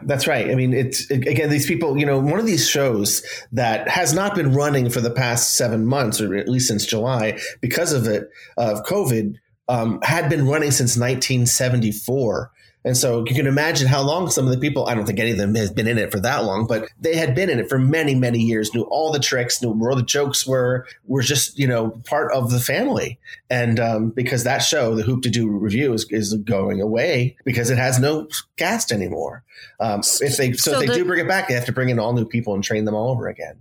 That's 0.03 0.27
right. 0.27 0.49
I 0.51 0.55
mean, 0.55 0.73
it's 0.73 1.09
again, 1.09 1.49
these 1.49 1.65
people, 1.65 1.97
you 1.97 2.05
know, 2.05 2.19
one 2.19 2.39
of 2.39 2.45
these 2.45 2.67
shows 2.67 3.23
that 3.51 3.87
has 3.89 4.13
not 4.13 4.35
been 4.35 4.53
running 4.53 4.89
for 4.89 5.01
the 5.01 5.11
past 5.11 5.55
seven 5.55 5.85
months, 5.85 6.21
or 6.21 6.35
at 6.35 6.47
least 6.47 6.67
since 6.67 6.85
July, 6.85 7.39
because 7.61 7.93
of 7.93 8.07
it, 8.07 8.29
of 8.57 8.83
COVID, 8.83 9.35
um, 9.69 9.99
had 10.03 10.29
been 10.29 10.47
running 10.47 10.71
since 10.71 10.97
1974. 10.97 12.51
And 12.87 12.95
so 12.95 13.25
you 13.27 13.35
can 13.35 13.47
imagine 13.47 13.85
how 13.85 14.01
long 14.01 14.29
some 14.29 14.45
of 14.45 14.51
the 14.51 14.57
people, 14.57 14.87
I 14.87 14.95
don't 14.95 15.05
think 15.05 15.19
any 15.19 15.31
of 15.31 15.37
them 15.37 15.53
has 15.55 15.69
been 15.69 15.89
in 15.89 15.97
it 15.97 16.09
for 16.09 16.21
that 16.21 16.45
long, 16.45 16.65
but 16.67 16.87
they 16.97 17.17
had 17.17 17.35
been 17.35 17.49
in 17.49 17.59
it 17.59 17.67
for 17.67 17.77
many, 17.77 18.15
many 18.15 18.39
years, 18.39 18.73
knew 18.73 18.83
all 18.83 19.11
the 19.11 19.19
tricks, 19.19 19.61
knew 19.61 19.71
where 19.71 19.93
the 19.93 20.03
jokes 20.03 20.47
were, 20.47 20.87
were 21.05 21.21
just, 21.21 21.59
you 21.59 21.67
know, 21.67 21.89
part 22.05 22.31
of 22.31 22.49
the 22.49 22.61
family. 22.61 23.19
And 23.49 23.77
um, 23.77 24.11
because 24.11 24.45
that 24.45 24.59
show, 24.59 24.95
the 24.95 25.03
Hoop-Dee-Doo 25.03 25.49
Revue, 25.49 25.91
is, 25.91 26.09
is 26.11 26.33
going 26.35 26.81
away 26.81 27.35
because 27.43 27.69
it 27.69 27.77
has 27.77 27.99
no 27.99 28.29
cast 28.55 28.93
anymore. 28.93 29.43
Um, 29.81 29.99
if 30.21 30.37
they 30.37 30.53
so, 30.53 30.71
so 30.71 30.79
if 30.79 30.79
they 30.79 30.87
the, 30.87 30.93
do 30.93 31.03
bring 31.03 31.19
it 31.19 31.27
back, 31.27 31.49
they 31.49 31.55
have 31.55 31.65
to 31.65 31.73
bring 31.73 31.89
in 31.89 31.99
all 31.99 32.13
new 32.13 32.25
people 32.25 32.53
and 32.53 32.63
train 32.63 32.85
them 32.85 32.95
all 32.95 33.11
over 33.11 33.27
again. 33.27 33.57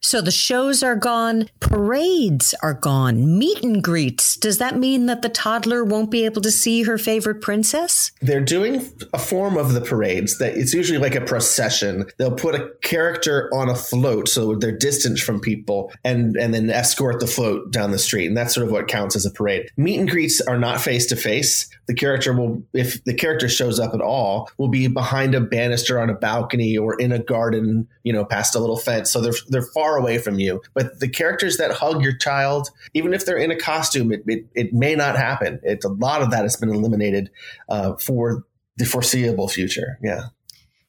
So 0.00 0.20
the 0.20 0.30
shows 0.30 0.82
are 0.82 0.96
gone, 0.96 1.48
parades 1.60 2.54
are 2.62 2.74
gone, 2.74 3.38
meet 3.38 3.62
and 3.62 3.82
greets. 3.82 4.36
Does 4.36 4.58
that 4.58 4.76
mean 4.76 5.06
that 5.06 5.22
the 5.22 5.28
toddler 5.28 5.84
won't 5.84 6.10
be 6.10 6.24
able 6.24 6.40
to 6.42 6.50
see 6.50 6.84
her 6.84 6.98
favorite 6.98 7.40
princess? 7.40 8.12
They're 8.20 8.40
doing 8.40 8.88
a 9.12 9.18
form 9.18 9.56
of 9.56 9.74
the 9.74 9.80
parades 9.80 10.38
that 10.38 10.56
it's 10.56 10.72
usually 10.72 10.98
like 10.98 11.14
a 11.14 11.20
procession. 11.20 12.06
They'll 12.16 12.30
put 12.30 12.54
a 12.54 12.70
character 12.82 13.50
on 13.52 13.68
a 13.68 13.74
float 13.74 14.28
so 14.28 14.54
they're 14.54 14.76
distant 14.76 15.18
from 15.18 15.40
people 15.40 15.92
and 16.04 16.36
and 16.36 16.54
then 16.54 16.70
escort 16.70 17.20
the 17.20 17.26
float 17.26 17.72
down 17.72 17.90
the 17.90 17.98
street. 17.98 18.26
And 18.26 18.36
that's 18.36 18.54
sort 18.54 18.66
of 18.66 18.72
what 18.72 18.88
counts 18.88 19.16
as 19.16 19.26
a 19.26 19.30
parade. 19.30 19.70
Meet 19.76 19.98
and 19.98 20.10
greets 20.10 20.40
are 20.40 20.58
not 20.58 20.80
face 20.80 21.06
to 21.06 21.16
face. 21.16 21.68
The 21.86 21.94
character 21.94 22.32
will 22.32 22.62
if 22.72 23.02
the 23.04 23.14
character 23.14 23.48
shows 23.48 23.80
up 23.80 23.94
at 23.94 24.00
all, 24.00 24.50
will 24.58 24.68
be 24.68 24.86
behind 24.86 25.34
a 25.34 25.40
banister 25.40 25.98
on 25.98 26.08
a 26.08 26.14
balcony 26.14 26.78
or 26.78 26.94
in 26.94 27.12
a 27.12 27.18
garden, 27.18 27.88
you 28.04 28.12
know, 28.12 28.24
past 28.24 28.54
a 28.54 28.58
little 28.58 28.76
fence. 28.76 29.10
So 29.10 29.20
they're 29.20 29.32
they're 29.48 29.62
far 29.62 29.87
far 29.88 29.96
away 29.96 30.18
from 30.18 30.38
you. 30.38 30.60
But 30.74 31.00
the 31.00 31.08
characters 31.08 31.56
that 31.56 31.72
hug 31.72 32.02
your 32.02 32.16
child, 32.16 32.70
even 32.94 33.14
if 33.14 33.24
they're 33.24 33.38
in 33.38 33.50
a 33.50 33.56
costume, 33.56 34.12
it, 34.12 34.22
it, 34.26 34.46
it 34.54 34.72
may 34.72 34.94
not 34.94 35.16
happen. 35.16 35.60
It's 35.62 35.84
a 35.84 35.88
lot 35.88 36.22
of 36.22 36.30
that 36.30 36.42
has 36.42 36.56
been 36.56 36.70
eliminated 36.70 37.30
uh, 37.68 37.94
for 37.96 38.44
the 38.76 38.84
foreseeable 38.84 39.48
future. 39.48 39.98
Yeah. 40.02 40.26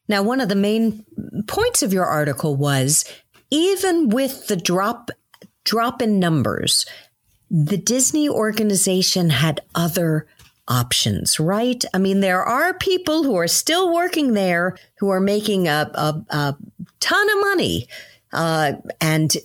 Now, 0.08 0.24
one 0.24 0.42
of 0.42 0.50
the 0.50 0.56
main 0.56 1.06
points 1.48 1.84
of 1.84 1.94
your 1.94 2.06
article 2.06 2.56
was 2.56 3.06
even 3.52 4.10
with 4.10 4.48
the 4.48 4.56
drop 4.56 5.12
drop 5.64 6.02
in 6.02 6.20
numbers, 6.20 6.86
the 7.52 7.78
Disney 7.78 8.28
organization 8.28 9.30
had 9.30 9.62
other 9.76 10.26
options, 10.68 11.40
right? 11.40 11.84
I 11.94 11.98
mean, 12.00 12.22
there 12.22 12.44
are 12.44 12.74
people 12.74 13.24
who 13.24 13.36
are 13.36 13.48
still 13.48 13.94
working 13.94 14.34
there 14.34 14.78
who 14.98 15.10
are 15.10 15.20
making 15.20 15.68
a, 15.68 15.92
a, 15.94 16.26
a 16.30 16.58
ton 17.00 17.30
of 17.30 17.40
money 17.42 17.88
uh, 18.34 18.74
and 19.02 19.36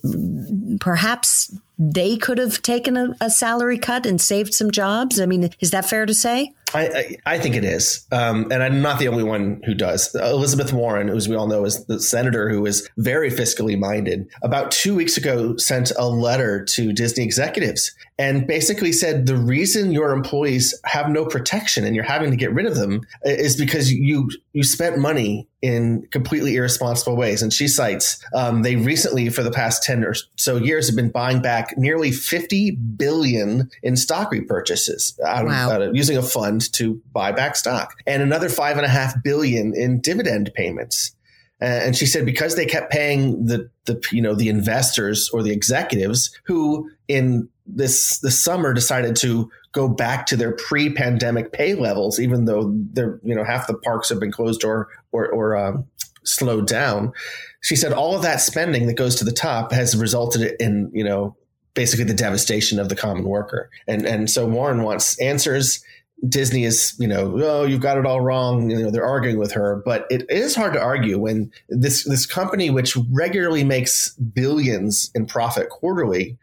perhaps 0.81 1.57
they 1.79 2.17
could 2.17 2.39
have 2.39 2.63
taken 2.63 2.97
a, 2.97 3.15
a, 3.21 3.31
salary 3.31 3.79
cut 3.79 4.07
and 4.07 4.21
saved 4.21 4.53
some 4.55 4.71
jobs. 4.71 5.19
I 5.19 5.27
mean, 5.27 5.51
is 5.61 5.71
that 5.71 5.89
fair 5.89 6.07
to 6.07 6.15
say? 6.15 6.53
I, 6.75 7.17
I, 7.25 7.39
think 7.39 7.55
it 7.55 7.65
is. 7.65 8.07
Um, 8.11 8.51
and 8.51 8.63
I'm 8.63 8.83
not 8.83 8.99
the 8.99 9.09
only 9.09 9.23
one 9.23 9.61
who 9.65 9.75
does. 9.75 10.15
Elizabeth 10.15 10.73
Warren, 10.73 11.09
as 11.09 11.29
we 11.29 11.37
all 11.37 11.47
know, 11.47 11.65
is 11.65 11.85
the 11.87 12.01
senator 12.01 12.49
who 12.49 12.67
is 12.67 12.89
very 12.97 13.31
fiscally 13.31 13.79
minded, 13.79 14.29
about 14.43 14.71
two 14.71 14.95
weeks 14.95 15.17
ago 15.17 15.57
sent 15.57 15.93
a 15.97 16.09
letter 16.09 16.65
to 16.65 16.93
Disney 16.93 17.25
executives 17.25 17.93
and 18.19 18.47
basically 18.47 18.93
said 18.93 19.27
the 19.27 19.37
reason 19.37 19.93
your 19.93 20.13
employees 20.13 20.79
have 20.85 21.09
no 21.09 21.25
protection 21.25 21.85
and 21.85 21.95
you're 21.95 22.05
having 22.05 22.31
to 22.31 22.37
get 22.37 22.53
rid 22.53 22.67
of 22.67 22.77
them 22.77 23.03
is 23.25 23.57
because 23.57 23.93
you 23.93 24.31
you 24.53 24.63
spent 24.63 24.99
money 24.99 25.49
in 25.65 26.07
completely 26.11 26.57
irresponsible 26.57 27.17
ways. 27.17 27.41
And 27.41 27.51
she 27.51 27.69
cites 27.69 28.23
um, 28.35 28.63
they 28.63 28.77
recently, 28.77 29.31
for 29.31 29.43
the 29.43 29.51
past 29.51 29.83
10 29.83 30.05
or 30.05 30.15
so 30.37 30.59
years, 30.59 30.89
have 30.89 30.95
been 30.95 31.09
buying 31.09 31.41
back 31.41 31.79
nearly 31.79 32.13
50 32.13 32.73
billion 32.73 33.71
in 33.83 33.97
stock 33.97 34.31
repurchases 34.31 35.19
out, 35.23 35.47
wow. 35.47 35.71
out 35.71 35.81
of, 35.81 35.97
using 35.97 36.19
a 36.19 36.23
fund 36.23 36.64
to 36.71 37.01
buy 37.13 37.33
back 37.33 37.57
stock 37.57 37.95
and 38.07 38.23
another 38.23 38.49
five 38.49 38.77
and 38.77 38.87
a 38.87 38.89
half 38.91 39.15
billion 39.23 39.75
in 39.75 40.01
dividend 40.01 40.51
payments. 40.55 41.15
and 41.61 41.97
she 41.97 42.07
said 42.07 42.27
because 42.27 42.57
they 42.57 42.67
kept 42.67 42.93
paying 42.93 43.47
the 43.47 43.71
the 43.87 44.03
you 44.13 44.21
know 44.21 44.35
the 44.35 44.49
investors 44.49 45.31
or 45.33 45.43
the 45.43 45.53
executives 45.53 46.31
who 46.45 46.91
in 47.09 47.49
this 47.67 48.19
this 48.19 48.43
summer 48.43 48.73
decided 48.73 49.17
to 49.17 49.51
go 49.73 49.89
back 49.89 50.27
to 50.27 50.37
their 50.37 50.53
pre-pandemic 50.53 51.53
pay 51.53 51.75
levels, 51.75 52.21
even 52.21 52.45
though 52.45 52.73
they're 52.93 53.21
you 53.23 53.35
know 53.35 53.45
half 53.45 53.67
the 53.67 53.75
parks 53.75 54.09
have 54.09 54.21
been 54.21 54.33
closed 54.33 54.65
or 54.65 54.89
or, 55.13 55.29
or 55.29 55.57
um, 55.57 55.87
slowed 56.25 56.67
down. 56.67 57.13
She 57.61 57.77
said 57.77 57.93
all 57.93 58.15
of 58.15 58.23
that 58.23 58.41
spending 58.41 58.87
that 58.87 58.95
goes 58.95 59.17
to 59.17 59.25
the 59.25 59.33
top 59.33 59.73
has 59.73 59.97
resulted 59.97 60.57
in 60.61 60.91
you 60.93 61.05
know 61.05 61.37
basically 61.75 62.05
the 62.05 62.15
devastation 62.15 62.79
of 62.79 62.89
the 62.89 62.97
common 62.97 63.25
worker, 63.25 63.71
and 63.87 64.07
and 64.07 64.31
so 64.31 64.47
Warren 64.47 64.83
wants 64.83 65.19
answers. 65.21 65.83
Disney 66.29 66.65
is, 66.65 66.95
you 66.99 67.07
know, 67.07 67.39
oh, 67.43 67.65
you've 67.65 67.81
got 67.81 67.99
it 67.99 68.07
all 68.07 68.21
wrong. 68.21 68.71
You 68.71 68.83
know, 68.83 68.91
they're 68.91 69.05
arguing 69.05 69.39
with 69.39 69.53
her, 69.53 69.83
but 69.85 70.07
it 70.11 70.25
is 70.31 70.55
hard 70.55 70.73
to 70.75 70.81
argue 70.81 71.19
when 71.19 71.53
this 71.69 72.05
this 72.05 72.27
company, 72.27 72.71
which 72.71 72.97
regularly 73.11 73.65
makes 73.65 74.15
billions 74.15 75.11
in 75.15 75.27
profit 75.27 75.69
quarterly, 75.69 76.39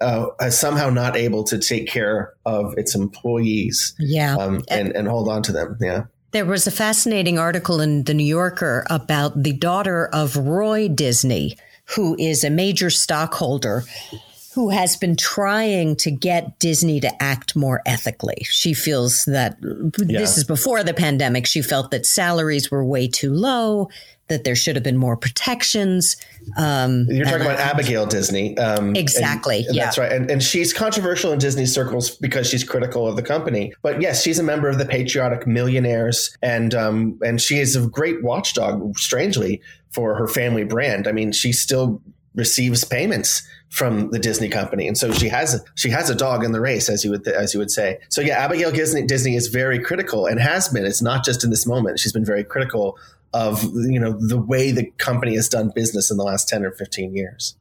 uh, 0.00 0.26
is 0.42 0.58
somehow 0.58 0.90
not 0.90 1.16
able 1.16 1.42
to 1.44 1.58
take 1.58 1.88
care 1.88 2.34
of 2.44 2.74
its 2.76 2.94
employees. 2.94 3.94
Yeah, 3.98 4.36
um, 4.36 4.62
and 4.68 4.94
and 4.94 5.08
hold 5.08 5.28
on 5.28 5.42
to 5.44 5.52
them. 5.52 5.78
Yeah. 5.80 6.04
There 6.30 6.44
was 6.44 6.66
a 6.66 6.72
fascinating 6.72 7.38
article 7.38 7.80
in 7.80 8.04
the 8.04 8.14
New 8.14 8.24
Yorker 8.24 8.84
about 8.90 9.40
the 9.40 9.52
daughter 9.52 10.08
of 10.12 10.36
Roy 10.36 10.88
Disney, 10.88 11.56
who 11.94 12.16
is 12.18 12.42
a 12.42 12.50
major 12.50 12.90
stockholder 12.90 13.84
who 14.54 14.70
has 14.70 14.96
been 14.96 15.16
trying 15.16 15.96
to 15.96 16.10
get 16.10 16.58
Disney 16.60 17.00
to 17.00 17.22
act 17.22 17.56
more 17.56 17.82
ethically. 17.86 18.44
She 18.44 18.72
feels 18.72 19.24
that 19.24 19.56
yeah. 19.62 20.20
this 20.20 20.38
is 20.38 20.44
before 20.44 20.84
the 20.84 20.94
pandemic. 20.94 21.46
She 21.46 21.60
felt 21.60 21.90
that 21.90 22.06
salaries 22.06 22.70
were 22.70 22.84
way 22.84 23.08
too 23.08 23.32
low, 23.32 23.88
that 24.28 24.44
there 24.44 24.54
should 24.54 24.76
have 24.76 24.84
been 24.84 24.96
more 24.96 25.16
protections. 25.16 26.16
Um, 26.56 27.06
You're 27.08 27.24
talking 27.24 27.42
about 27.42 27.58
Abigail 27.58 28.06
Disney. 28.06 28.56
Um, 28.56 28.94
exactly. 28.94 29.58
And, 29.58 29.66
and 29.66 29.76
yeah. 29.76 29.84
That's 29.86 29.98
right. 29.98 30.12
And, 30.12 30.30
and 30.30 30.42
she's 30.42 30.72
controversial 30.72 31.32
in 31.32 31.40
Disney 31.40 31.66
circles 31.66 32.10
because 32.10 32.48
she's 32.48 32.62
critical 32.62 33.08
of 33.08 33.16
the 33.16 33.22
company. 33.22 33.72
But 33.82 34.00
yes, 34.00 34.22
she's 34.22 34.38
a 34.38 34.44
member 34.44 34.68
of 34.68 34.78
the 34.78 34.86
patriotic 34.86 35.48
millionaires. 35.48 36.36
And, 36.42 36.74
um, 36.74 37.18
and 37.24 37.40
she 37.40 37.58
is 37.58 37.74
a 37.74 37.88
great 37.88 38.22
watchdog, 38.22 38.96
strangely, 38.98 39.60
for 39.90 40.14
her 40.14 40.28
family 40.28 40.64
brand. 40.64 41.08
I 41.08 41.12
mean, 41.12 41.32
she 41.32 41.52
still 41.52 42.00
receives 42.34 42.84
payments 42.84 43.46
from 43.70 44.10
the 44.10 44.18
Disney 44.18 44.48
company, 44.48 44.86
and 44.86 44.96
so 44.96 45.12
she 45.12 45.28
has 45.28 45.64
she 45.74 45.90
has 45.90 46.10
a 46.10 46.14
dog 46.14 46.44
in 46.44 46.52
the 46.52 46.60
race, 46.60 46.88
as 46.88 47.04
you 47.04 47.10
would 47.10 47.26
as 47.26 47.54
you 47.54 47.60
would 47.60 47.70
say. 47.70 47.98
So 48.08 48.20
yeah, 48.20 48.38
Abigail 48.38 48.70
Disney, 48.70 49.06
Disney 49.06 49.36
is 49.36 49.48
very 49.48 49.78
critical 49.78 50.26
and 50.26 50.40
has 50.40 50.68
been. 50.68 50.84
It's 50.84 51.02
not 51.02 51.24
just 51.24 51.44
in 51.44 51.50
this 51.50 51.66
moment; 51.66 51.98
she's 51.98 52.12
been 52.12 52.24
very 52.24 52.44
critical 52.44 52.98
of 53.32 53.64
you 53.74 53.98
know 53.98 54.12
the 54.12 54.38
way 54.38 54.70
the 54.70 54.90
company 54.98 55.34
has 55.34 55.48
done 55.48 55.72
business 55.74 56.10
in 56.10 56.16
the 56.16 56.22
last 56.22 56.48
10 56.48 56.64
or 56.64 56.70
15 56.70 57.16
years 57.16 57.56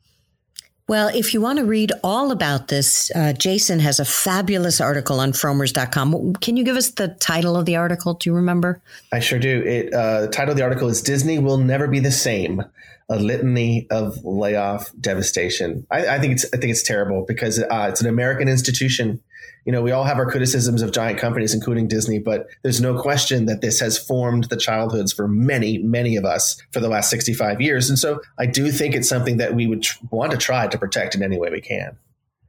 well, 0.88 1.08
if 1.08 1.34
you 1.34 1.40
want 1.40 1.60
to 1.60 1.66
read 1.66 1.94
all 2.04 2.32
about 2.32 2.68
this, 2.68 3.10
uh, 3.16 3.32
Jason 3.34 3.80
has 3.80 4.00
a 4.00 4.06
fabulous 4.06 4.82
article 4.82 5.20
on 5.20 5.32
frommers.com. 5.32 6.36
Can 6.36 6.58
you 6.58 6.66
give 6.66 6.76
us 6.76 6.90
the 6.92 7.08
title 7.08 7.56
of 7.56 7.66
the 7.66 7.78
article? 7.78 8.16
Do 8.16 8.30
you 8.30 8.36
remember? 8.36 8.82
I 9.12 9.20
sure 9.20 9.40
do. 9.40 9.62
It, 9.62 9.94
uh, 9.94 10.22
the 10.22 10.28
title 10.28 10.52
of 10.52 10.58
the 10.58 10.64
article 10.64 10.90
is 10.90 11.02
Disney 11.02 11.40
Will 11.40 11.58
Never 11.58 11.88
Be 11.88 12.00
the 12.00 12.12
Same 12.12 12.64
A 13.10 13.18
Litany 13.18 13.88
of 13.92 14.18
Layoff 14.26 14.92
Devastation. 15.00 15.88
I, 15.90 16.08
I 16.08 16.20
think, 16.20 16.34
it's, 16.34 16.46
I 16.54 16.58
think 16.58 16.72
it's 16.72 16.84
terrible 16.84 17.24
because 17.26 17.60
uh, 17.60 17.88
it's 17.90 18.02
an 18.02 18.08
American 18.08 18.50
institution 18.50 19.22
you 19.66 19.72
know, 19.72 19.82
we 19.82 19.92
all 19.92 20.04
have 20.04 20.18
our 20.18 20.30
criticisms 20.30 20.82
of 20.82 20.92
giant 20.92 21.20
companies, 21.20 21.54
including 21.54 21.88
Disney, 21.88 22.20
but 22.20 22.48
there's 22.64 22.82
no 22.82 23.00
question 23.00 23.46
that 23.46 23.62
this 23.62 23.80
has 23.80 23.98
formed 23.98 24.46
the 24.46 24.58
childhoods 24.58 25.14
for 25.14 25.28
many, 25.28 25.78
many 25.78 26.16
of 26.18 26.26
us 26.26 26.62
for 26.72 26.80
the 26.80 26.90
last 26.90 27.10
65 27.10 27.62
years. 27.62 27.90
And 27.90 27.98
so 27.98 28.20
I 28.38 28.46
do 28.46 28.72
think 28.72 28.96
it's 28.96 29.08
something 29.08 29.38
that 29.38 29.56
we 29.56 29.68
would 29.68 29.84
tr- 29.84 30.00
want 30.12 30.32
to 30.32 30.38
try 30.38 30.68
to 30.68 30.78
protect 30.78 31.16
in 31.16 31.24
any 31.24 31.38
way 31.38 31.50
we 31.50 31.62
can. 31.62 31.98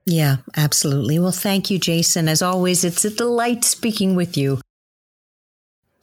Yeah, 0.06 0.38
absolutely. 0.56 1.18
Well, 1.18 1.32
thank 1.32 1.70
you, 1.70 1.78
Jason. 1.78 2.28
As 2.28 2.42
always, 2.42 2.84
it's 2.84 3.04
a 3.04 3.10
delight 3.10 3.64
speaking 3.64 4.16
with 4.16 4.36
you. 4.36 4.60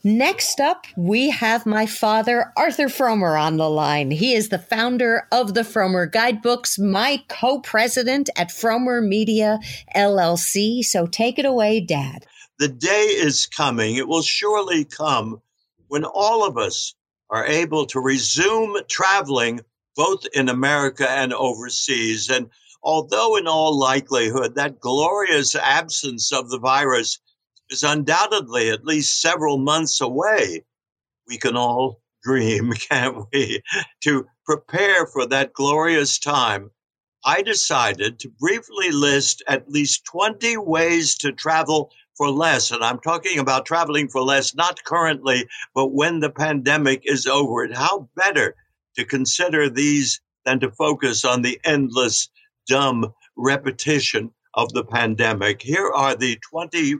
Next 0.04 0.60
up, 0.60 0.88
we 0.98 1.30
have 1.30 1.68
my 1.68 1.86
father, 1.86 2.52
Arthur 2.58 2.88
Frommer, 2.88 3.40
on 3.40 3.58
the 3.58 3.70
line. 3.70 4.10
He 4.10 4.34
is 4.34 4.50
the 4.50 4.58
founder 4.58 5.28
of 5.32 5.54
the 5.54 5.62
Frommer 5.62 6.12
Guidebooks, 6.12 6.80
my 6.80 7.24
co 7.28 7.60
president 7.60 8.28
at 8.36 8.50
Frommer 8.50 9.08
Media 9.08 9.60
LLC. 9.96 10.84
So 10.84 11.06
take 11.06 11.38
it 11.38 11.46
away, 11.46 11.82
Dad. 11.82 12.26
The 12.58 12.68
day 12.68 13.06
is 13.06 13.46
coming, 13.46 13.96
it 13.96 14.08
will 14.08 14.24
surely 14.24 14.86
come 14.86 15.40
when 15.88 16.04
all 16.04 16.48
of 16.48 16.58
us 16.58 16.96
are 17.30 17.46
able 17.46 17.86
to 17.88 18.00
resume 18.00 18.78
traveling 18.88 19.62
both 19.96 20.26
in 20.34 20.50
America 20.50 21.08
and 21.08 21.32
overseas. 21.32 22.28
And 22.28 22.50
although, 22.82 23.36
in 23.36 23.46
all 23.46 23.78
likelihood, 23.78 24.56
that 24.56 24.80
glorious 24.80 25.54
absence 25.54 26.32
of 26.32 26.50
the 26.50 26.60
virus 26.60 27.20
is 27.72 27.84
undoubtedly 27.84 28.70
at 28.70 28.86
least 28.86 29.22
several 29.22 29.58
months 29.58 30.02
away. 30.02 30.64
We 31.28 31.38
can 31.38 31.56
all 31.56 32.02
dream, 32.24 32.72
can't 32.74 33.26
we, 33.34 33.64
to 34.04 34.28
prepare 34.46 35.08
for 35.08 35.26
that 35.28 35.54
glorious 35.54 36.20
time. 36.20 36.70
I 37.26 37.42
decided 37.42 38.20
to 38.20 38.30
briefly 38.40 38.92
list 38.92 39.44
at 39.48 39.70
least 39.70 40.06
20 40.06 40.58
ways 40.58 41.16
to 41.20 41.32
travel 41.32 41.92
for 42.16 42.30
less. 42.30 42.72
And 42.72 42.84
I'm 42.84 43.00
talking 43.00 43.40
about 43.40 43.66
traveling 43.66 44.08
for 44.08 44.22
less, 44.22 44.54
not 44.54 44.84
currently, 44.84 45.48
but 45.74 45.94
when 45.94 46.20
the 46.20 46.30
pandemic 46.30 47.02
is 47.06 47.26
over. 47.26 47.64
And 47.64 47.76
how 47.76 48.10
better 48.16 48.56
to 48.98 49.06
consider 49.06 49.70
these 49.70 50.20
than 50.46 50.60
to 50.60 50.72
focus 50.72 51.24
on 51.26 51.42
the 51.42 51.60
endless, 51.64 52.30
dumb 52.68 53.14
repetition 53.38 54.32
of 54.54 54.74
the 54.74 54.84
pandemic. 54.84 55.62
Here 55.62 55.90
are 55.90 56.16
the 56.16 56.38
20 56.50 56.98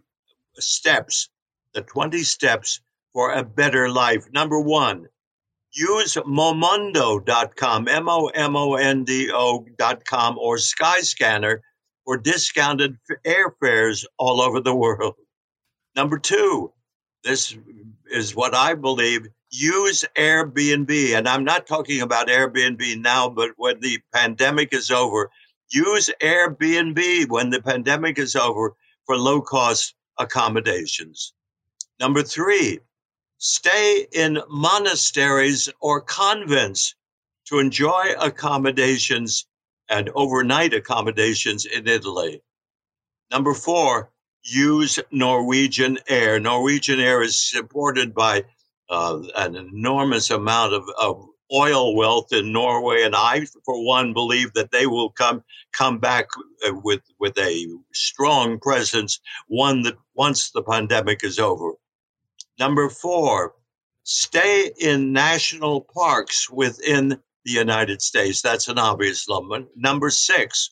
steps, 0.60 1.30
the 1.74 1.82
20 1.82 2.24
steps 2.24 2.82
for 3.14 3.32
a 3.32 3.44
better 3.44 3.90
life. 3.90 4.26
Number 4.32 4.60
one, 4.60 5.08
use 5.74 6.16
momondo.com, 6.16 7.88
M 7.88 8.10
O 8.10 8.28
M 8.28 8.56
O 8.56 8.76
N 8.76 9.04
D 9.04 9.32
O.com, 9.34 10.38
or 10.38 10.58
Skyscanner 10.58 11.60
for 12.06 12.18
discounted 12.18 12.98
airfares 13.26 14.06
all 14.18 14.42
over 14.42 14.60
the 14.60 14.76
world. 14.76 15.16
Number 15.96 16.18
two, 16.18 16.74
this 17.24 17.56
is 18.10 18.36
what 18.36 18.56
I 18.56 18.74
believe 18.74 19.28
use 19.52 20.06
Airbnb. 20.18 21.18
And 21.18 21.28
I'm 21.28 21.44
not 21.44 21.68
talking 21.68 22.02
about 22.02 22.28
Airbnb 22.30 23.02
now, 23.02 23.30
but 23.30 23.52
when 23.58 23.80
the 23.82 24.00
pandemic 24.14 24.74
is 24.74 24.90
over, 24.90 25.30
use 25.70 26.10
Airbnb 26.22 27.30
when 27.30 27.50
the 27.50 27.62
pandemic 27.62 28.18
is 28.18 28.36
over 28.36 28.74
for 29.06 29.18
low 29.18 29.42
cost 29.42 29.94
accommodations. 30.18 31.34
Number 32.00 32.24
three, 32.24 32.80
stay 33.38 34.08
in 34.12 34.42
monasteries 34.50 35.70
or 35.80 36.02
convents 36.02 36.96
to 37.46 37.60
enjoy 37.60 38.14
accommodations 38.20 39.46
and 39.90 40.10
overnight 40.16 40.74
accommodations 40.74 41.66
in 41.66 41.88
Italy. 41.88 42.42
Number 43.30 43.54
four, 43.54 44.12
use 44.44 45.00
Norwegian 45.12 46.00
Air. 46.08 46.40
Norwegian 46.40 47.00
Air 47.00 47.22
is 47.22 47.38
supported 47.38 48.14
by 48.14 48.46
uh, 48.90 49.22
an 49.36 49.56
enormous 49.56 50.30
amount 50.30 50.74
of, 50.74 50.84
of 51.00 51.26
oil 51.54 51.96
wealth 51.96 52.32
in 52.32 52.52
Norway, 52.52 53.04
and 53.04 53.16
I, 53.16 53.46
for 53.66 53.84
one, 53.84 54.14
believe 54.14 54.54
that 54.54 54.72
they 54.72 54.88
will 54.88 55.10
come 55.12 55.44
come 55.74 56.00
back 56.00 56.28
uh, 56.68 56.74
with 56.84 57.02
with 57.20 57.38
a 57.38 57.68
strong 57.94 58.60
presence. 58.60 59.20
One 59.48 59.84
that 59.84 59.98
once 60.14 60.52
the 60.52 60.64
pandemic 60.64 61.24
is 61.24 61.40
over. 61.40 61.74
Number 62.60 62.90
four, 62.90 63.54
stay 64.04 64.72
in 64.80 65.14
national 65.14 65.82
parks 65.82 66.50
within 66.50 67.10
the 67.46 67.52
United 67.52 68.02
States. 68.02 68.42
That's 68.42 68.68
an 68.68 68.78
obvious 68.78 69.26
one. 69.28 69.68
Number 69.76 70.10
six, 70.10 70.72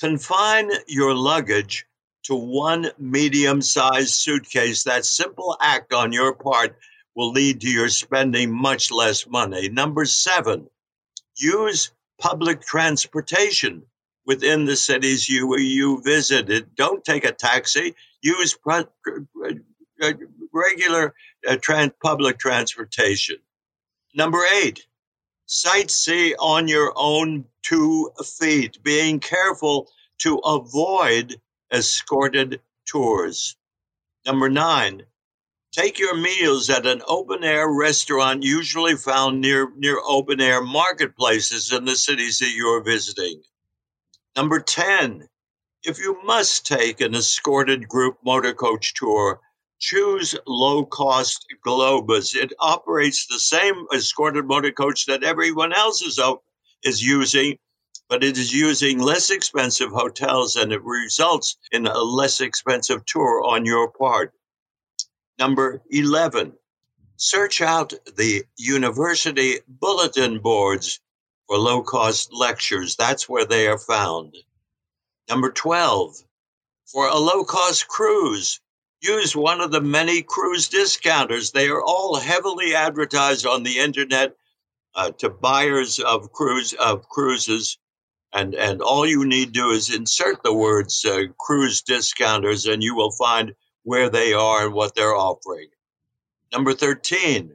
confine 0.00 0.70
your 0.86 1.14
luggage 1.14 1.86
to 2.24 2.34
one 2.34 2.90
medium 2.98 3.62
sized 3.62 4.14
suitcase. 4.14 4.84
That 4.84 5.04
simple 5.04 5.56
act 5.60 5.92
on 5.92 6.12
your 6.12 6.34
part 6.34 6.76
will 7.18 7.32
lead 7.32 7.60
to 7.60 7.68
your 7.68 7.88
spending 7.88 8.48
much 8.52 8.92
less 8.92 9.26
money. 9.26 9.68
Number 9.68 10.04
seven, 10.04 10.70
use 11.36 11.90
public 12.20 12.60
transportation 12.62 13.82
within 14.24 14.66
the 14.66 14.76
cities 14.76 15.28
you 15.28 15.58
you 15.58 16.00
visited. 16.00 16.76
Don't 16.76 17.04
take 17.04 17.24
a 17.24 17.32
taxi. 17.32 17.96
Use 18.22 18.56
uh, 18.70 18.84
regular 20.52 21.12
uh, 21.48 21.56
trans- 21.60 21.90
public 22.00 22.38
transportation. 22.38 23.38
Number 24.14 24.44
eight, 24.62 24.86
sightsee 25.48 26.34
on 26.38 26.68
your 26.68 26.92
own 26.94 27.46
two 27.62 28.12
feet, 28.38 28.80
being 28.84 29.18
careful 29.18 29.88
to 30.18 30.36
avoid 30.36 31.40
escorted 31.72 32.60
tours. 32.86 33.56
Number 34.24 34.48
nine, 34.48 35.02
Take 35.78 36.00
your 36.00 36.16
meals 36.16 36.70
at 36.70 36.86
an 36.86 37.02
open 37.06 37.44
air 37.44 37.70
restaurant, 37.70 38.42
usually 38.42 38.96
found 38.96 39.40
near, 39.40 39.70
near 39.76 40.00
open 40.04 40.40
air 40.40 40.60
marketplaces 40.60 41.72
in 41.72 41.84
the 41.84 41.94
cities 41.94 42.38
that 42.40 42.50
you're 42.50 42.82
visiting. 42.82 43.40
Number 44.34 44.58
10, 44.58 45.28
if 45.84 46.00
you 46.00 46.20
must 46.24 46.66
take 46.66 47.00
an 47.00 47.14
escorted 47.14 47.86
group 47.86 48.16
motor 48.24 48.54
coach 48.54 48.92
tour, 48.94 49.38
choose 49.78 50.34
low 50.48 50.84
cost 50.84 51.46
Globus. 51.64 52.34
It 52.34 52.52
operates 52.58 53.28
the 53.28 53.38
same 53.38 53.86
escorted 53.94 54.46
motor 54.46 54.72
coach 54.72 55.06
that 55.06 55.22
everyone 55.22 55.72
else 55.72 56.02
is, 56.02 56.18
is 56.82 57.06
using, 57.06 57.56
but 58.08 58.24
it 58.24 58.36
is 58.36 58.52
using 58.52 58.98
less 58.98 59.30
expensive 59.30 59.92
hotels 59.92 60.56
and 60.56 60.72
it 60.72 60.82
results 60.82 61.56
in 61.70 61.86
a 61.86 62.02
less 62.02 62.40
expensive 62.40 63.06
tour 63.06 63.44
on 63.46 63.64
your 63.64 63.92
part. 63.92 64.32
Number 65.38 65.82
11, 65.90 66.54
search 67.16 67.60
out 67.60 67.92
the 68.16 68.44
university 68.56 69.60
bulletin 69.68 70.40
boards 70.40 71.00
for 71.46 71.56
low 71.58 71.82
cost 71.82 72.32
lectures. 72.32 72.96
That's 72.96 73.28
where 73.28 73.46
they 73.46 73.68
are 73.68 73.78
found. 73.78 74.36
Number 75.28 75.52
12, 75.52 76.16
for 76.86 77.06
a 77.06 77.16
low 77.16 77.44
cost 77.44 77.86
cruise, 77.86 78.60
use 79.00 79.36
one 79.36 79.60
of 79.60 79.70
the 79.70 79.80
many 79.80 80.22
cruise 80.22 80.68
discounters. 80.68 81.52
They 81.52 81.68
are 81.68 81.82
all 81.82 82.16
heavily 82.16 82.74
advertised 82.74 83.46
on 83.46 83.62
the 83.62 83.78
internet 83.78 84.34
uh, 84.96 85.12
to 85.18 85.30
buyers 85.30 86.00
of 86.00 86.32
cruise 86.32 86.72
of 86.72 87.08
cruises. 87.08 87.78
And, 88.32 88.54
and 88.54 88.82
all 88.82 89.06
you 89.06 89.24
need 89.24 89.46
to 89.46 89.60
do 89.60 89.70
is 89.70 89.94
insert 89.94 90.42
the 90.42 90.52
words 90.52 91.04
uh, 91.04 91.26
cruise 91.38 91.82
discounters 91.82 92.66
and 92.66 92.82
you 92.82 92.96
will 92.96 93.12
find 93.12 93.54
where 93.88 94.10
they 94.10 94.34
are 94.34 94.66
and 94.66 94.74
what 94.74 94.94
they're 94.94 95.16
offering. 95.16 95.68
Number 96.52 96.74
13, 96.74 97.54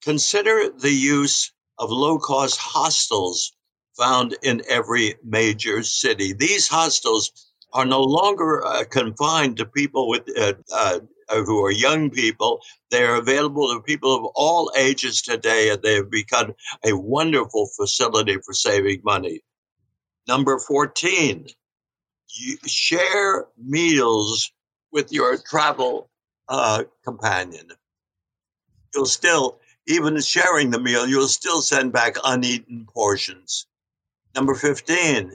consider 0.00 0.70
the 0.70 0.92
use 0.92 1.52
of 1.80 1.90
low 1.90 2.20
cost 2.20 2.56
hostels 2.60 3.52
found 3.96 4.36
in 4.44 4.62
every 4.68 5.16
major 5.24 5.82
city. 5.82 6.32
These 6.32 6.68
hostels 6.68 7.32
are 7.72 7.84
no 7.84 8.00
longer 8.00 8.64
uh, 8.64 8.84
confined 8.84 9.56
to 9.56 9.66
people 9.66 10.08
with 10.08 10.22
uh, 10.38 10.52
uh, 10.72 11.00
who 11.30 11.64
are 11.64 11.72
young 11.72 12.10
people. 12.10 12.60
They 12.92 13.02
are 13.02 13.16
available 13.16 13.74
to 13.74 13.82
people 13.82 14.14
of 14.14 14.30
all 14.36 14.70
ages 14.78 15.20
today, 15.20 15.70
and 15.70 15.82
they 15.82 15.94
have 15.94 16.12
become 16.12 16.54
a 16.84 16.96
wonderful 16.96 17.68
facility 17.76 18.36
for 18.44 18.54
saving 18.54 19.00
money. 19.02 19.40
Number 20.28 20.60
14, 20.60 21.48
you 22.36 22.56
share 22.68 23.46
meals 23.58 24.52
with 24.96 25.12
your 25.12 25.36
travel 25.36 26.08
uh, 26.48 26.82
companion. 27.04 27.68
You'll 28.94 29.04
still, 29.04 29.60
even 29.86 30.18
sharing 30.22 30.70
the 30.70 30.80
meal, 30.80 31.06
you'll 31.06 31.28
still 31.28 31.60
send 31.60 31.92
back 31.92 32.16
uneaten 32.24 32.86
portions. 32.90 33.66
Number 34.34 34.54
15, 34.54 35.32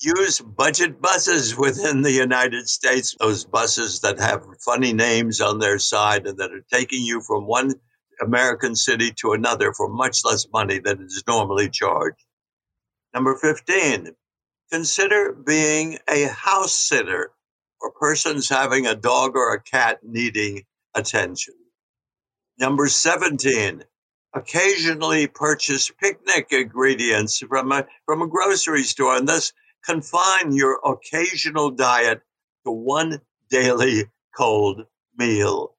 use 0.00 0.40
budget 0.40 1.02
buses 1.02 1.56
within 1.56 2.02
the 2.02 2.12
United 2.12 2.68
States, 2.68 3.16
those 3.18 3.44
buses 3.44 3.98
that 4.02 4.20
have 4.20 4.46
funny 4.64 4.92
names 4.92 5.40
on 5.40 5.58
their 5.58 5.80
side 5.80 6.28
and 6.28 6.38
that 6.38 6.52
are 6.52 6.64
taking 6.72 7.02
you 7.02 7.20
from 7.20 7.48
one 7.48 7.74
American 8.22 8.76
city 8.76 9.10
to 9.16 9.32
another 9.32 9.72
for 9.72 9.88
much 9.88 10.24
less 10.24 10.46
money 10.52 10.78
than 10.78 11.02
is 11.02 11.24
normally 11.26 11.68
charged. 11.68 12.24
Number 13.12 13.34
15, 13.34 14.14
consider 14.70 15.32
being 15.32 15.98
a 16.08 16.28
house 16.28 16.72
sitter 16.72 17.32
for 17.80 17.90
persons 17.92 18.48
having 18.48 18.86
a 18.86 18.94
dog 18.94 19.36
or 19.36 19.54
a 19.54 19.62
cat 19.62 20.00
needing 20.02 20.62
attention. 20.94 21.54
Number 22.58 22.88
17, 22.88 23.82
occasionally 24.34 25.26
purchase 25.26 25.90
picnic 25.90 26.48
ingredients 26.50 27.38
from 27.38 27.72
a, 27.72 27.86
from 28.04 28.22
a 28.22 28.28
grocery 28.28 28.82
store 28.82 29.16
and 29.16 29.26
thus 29.26 29.52
confine 29.84 30.52
your 30.52 30.78
occasional 30.84 31.70
diet 31.70 32.20
to 32.64 32.70
one 32.70 33.20
daily 33.48 34.04
cold 34.36 34.84
meal. 35.16 35.74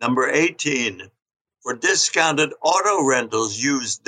Number 0.00 0.30
18, 0.30 1.02
for 1.62 1.74
discounted 1.74 2.52
auto 2.62 3.04
rentals, 3.04 3.58
use 3.58 3.98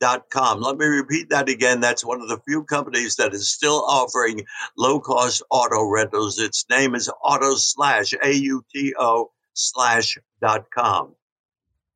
www.autoslash.com. 0.00 0.60
Let 0.60 0.76
me 0.78 0.86
repeat 0.86 1.30
that 1.30 1.48
again. 1.48 1.80
That's 1.80 2.04
one 2.04 2.20
of 2.20 2.28
the 2.28 2.40
few 2.46 2.64
companies 2.64 3.16
that 3.16 3.34
is 3.34 3.48
still 3.48 3.84
offering 3.86 4.46
low 4.76 5.00
cost 5.00 5.42
auto 5.50 5.84
rentals. 5.88 6.38
Its 6.38 6.64
name 6.70 6.94
is 6.94 7.10
Autoslash, 7.24 8.14
A 8.22 8.32
U 8.32 8.64
T 8.74 8.94
O 8.98 9.30
slash.com. 9.54 11.14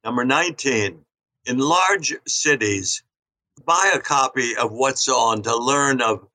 Number 0.05 0.25
19, 0.25 1.05
in 1.47 1.59
large 1.59 2.15
cities, 2.27 3.03
buy 3.65 3.93
a 3.95 4.01
copy 4.01 4.57
of 4.57 4.73
What's 4.73 5.09
On 5.09 5.43
to 5.43 5.57
learn 5.57 6.01
of 6.01 6.27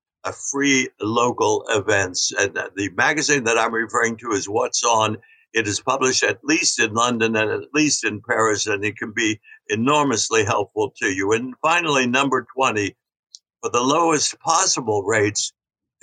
free 0.52 0.90
local 1.00 1.66
events. 1.70 2.32
And 2.38 2.58
uh, 2.58 2.70
the 2.76 2.90
magazine 2.90 3.46
that 3.46 3.58
I'm 3.58 3.74
referring 3.74 4.18
to 4.18 4.32
is 4.32 4.48
What's 4.48 4.84
On. 4.84 5.18
It 5.56 5.68
is 5.68 5.82
published 5.82 6.24
at 6.24 6.44
least 6.44 6.80
in 6.82 6.94
London 6.94 7.36
and 7.38 7.52
at 7.52 7.74
least 7.74 8.06
in 8.06 8.22
Paris, 8.22 8.68
and 8.68 8.86
it 8.86 8.98
can 8.98 9.14
be 9.16 9.42
enormously 9.70 10.46
helpful 10.46 10.94
to 11.02 11.08
you. 11.08 11.34
And 11.34 11.56
finally, 11.64 12.08
number 12.08 12.48
20, 12.56 12.96
for 13.62 13.72
the 13.72 13.82
lowest 13.82 14.40
possible 14.42 15.04
rates, 15.04 15.54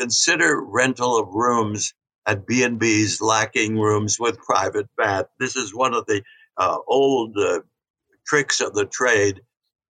consider 0.01 0.61
rental 0.63 1.19
of 1.19 1.29
rooms 1.35 1.95
at 2.27 2.47
B&Bs 2.47 3.23
lacking 3.23 3.79
rooms 3.79 4.19
with 4.21 4.39
private 4.39 4.89
bath. 4.97 5.27
This 5.41 5.57
is 5.57 5.75
one 5.75 5.95
of 5.95 6.07
the 6.07 6.25
uh, 6.57 6.79
old 6.89 7.37
uh, 7.39 7.61
tricks 8.27 8.63
of 8.63 8.75
the 8.75 8.87
trade 8.87 9.43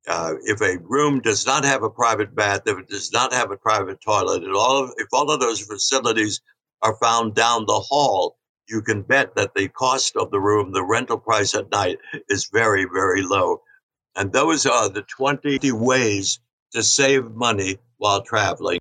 uh, 0.08 0.34
if 0.44 0.60
a 0.60 0.78
room 0.82 1.20
does 1.20 1.46
not 1.46 1.64
have 1.64 1.82
a 1.84 1.90
private 1.90 2.34
bath, 2.34 2.62
if 2.66 2.78
it 2.78 2.88
does 2.88 3.12
not 3.12 3.32
have 3.32 3.50
a 3.52 3.58
private 3.58 4.00
toilet, 4.02 4.44
all 4.54 4.92
if 4.98 5.08
all 5.12 5.30
of 5.30 5.40
those 5.40 5.60
facilities 5.60 6.40
are 6.82 6.96
found 6.96 7.34
down 7.34 7.66
the 7.66 7.80
hall, 7.80 8.36
you 8.68 8.82
can 8.82 9.02
bet 9.02 9.34
that 9.36 9.54
the 9.54 9.68
cost 9.68 10.16
of 10.16 10.30
the 10.30 10.40
room, 10.40 10.72
the 10.72 10.84
rental 10.84 11.18
price 11.18 11.54
at 11.54 11.70
night, 11.70 11.98
is 12.28 12.48
very, 12.52 12.84
very 12.84 13.22
low. 13.22 13.62
And 14.16 14.32
those 14.32 14.66
are 14.66 14.88
the 14.88 15.02
20 15.02 15.72
ways 15.72 16.38
to 16.72 16.82
save 16.82 17.32
money 17.32 17.78
while 17.98 18.22
traveling. 18.22 18.78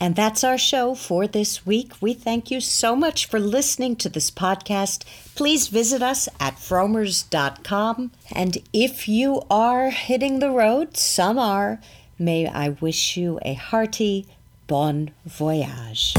And 0.00 0.14
that's 0.14 0.44
our 0.44 0.58
show 0.58 0.94
for 0.94 1.26
this 1.26 1.66
week. 1.66 1.92
We 2.00 2.14
thank 2.14 2.50
you 2.52 2.60
so 2.60 2.94
much 2.94 3.26
for 3.26 3.40
listening 3.40 3.96
to 3.96 4.08
this 4.08 4.30
podcast. 4.30 5.04
Please 5.34 5.68
visit 5.68 6.02
us 6.02 6.28
at 6.38 6.54
frommers.com. 6.56 8.12
And 8.32 8.58
if 8.72 9.08
you 9.08 9.42
are 9.50 9.90
hitting 9.90 10.38
the 10.38 10.50
road, 10.50 10.96
some 10.96 11.38
are, 11.38 11.80
may 12.16 12.46
I 12.46 12.68
wish 12.68 13.16
you 13.16 13.40
a 13.42 13.54
hearty 13.54 14.26
bon 14.68 15.10
voyage. 15.26 16.14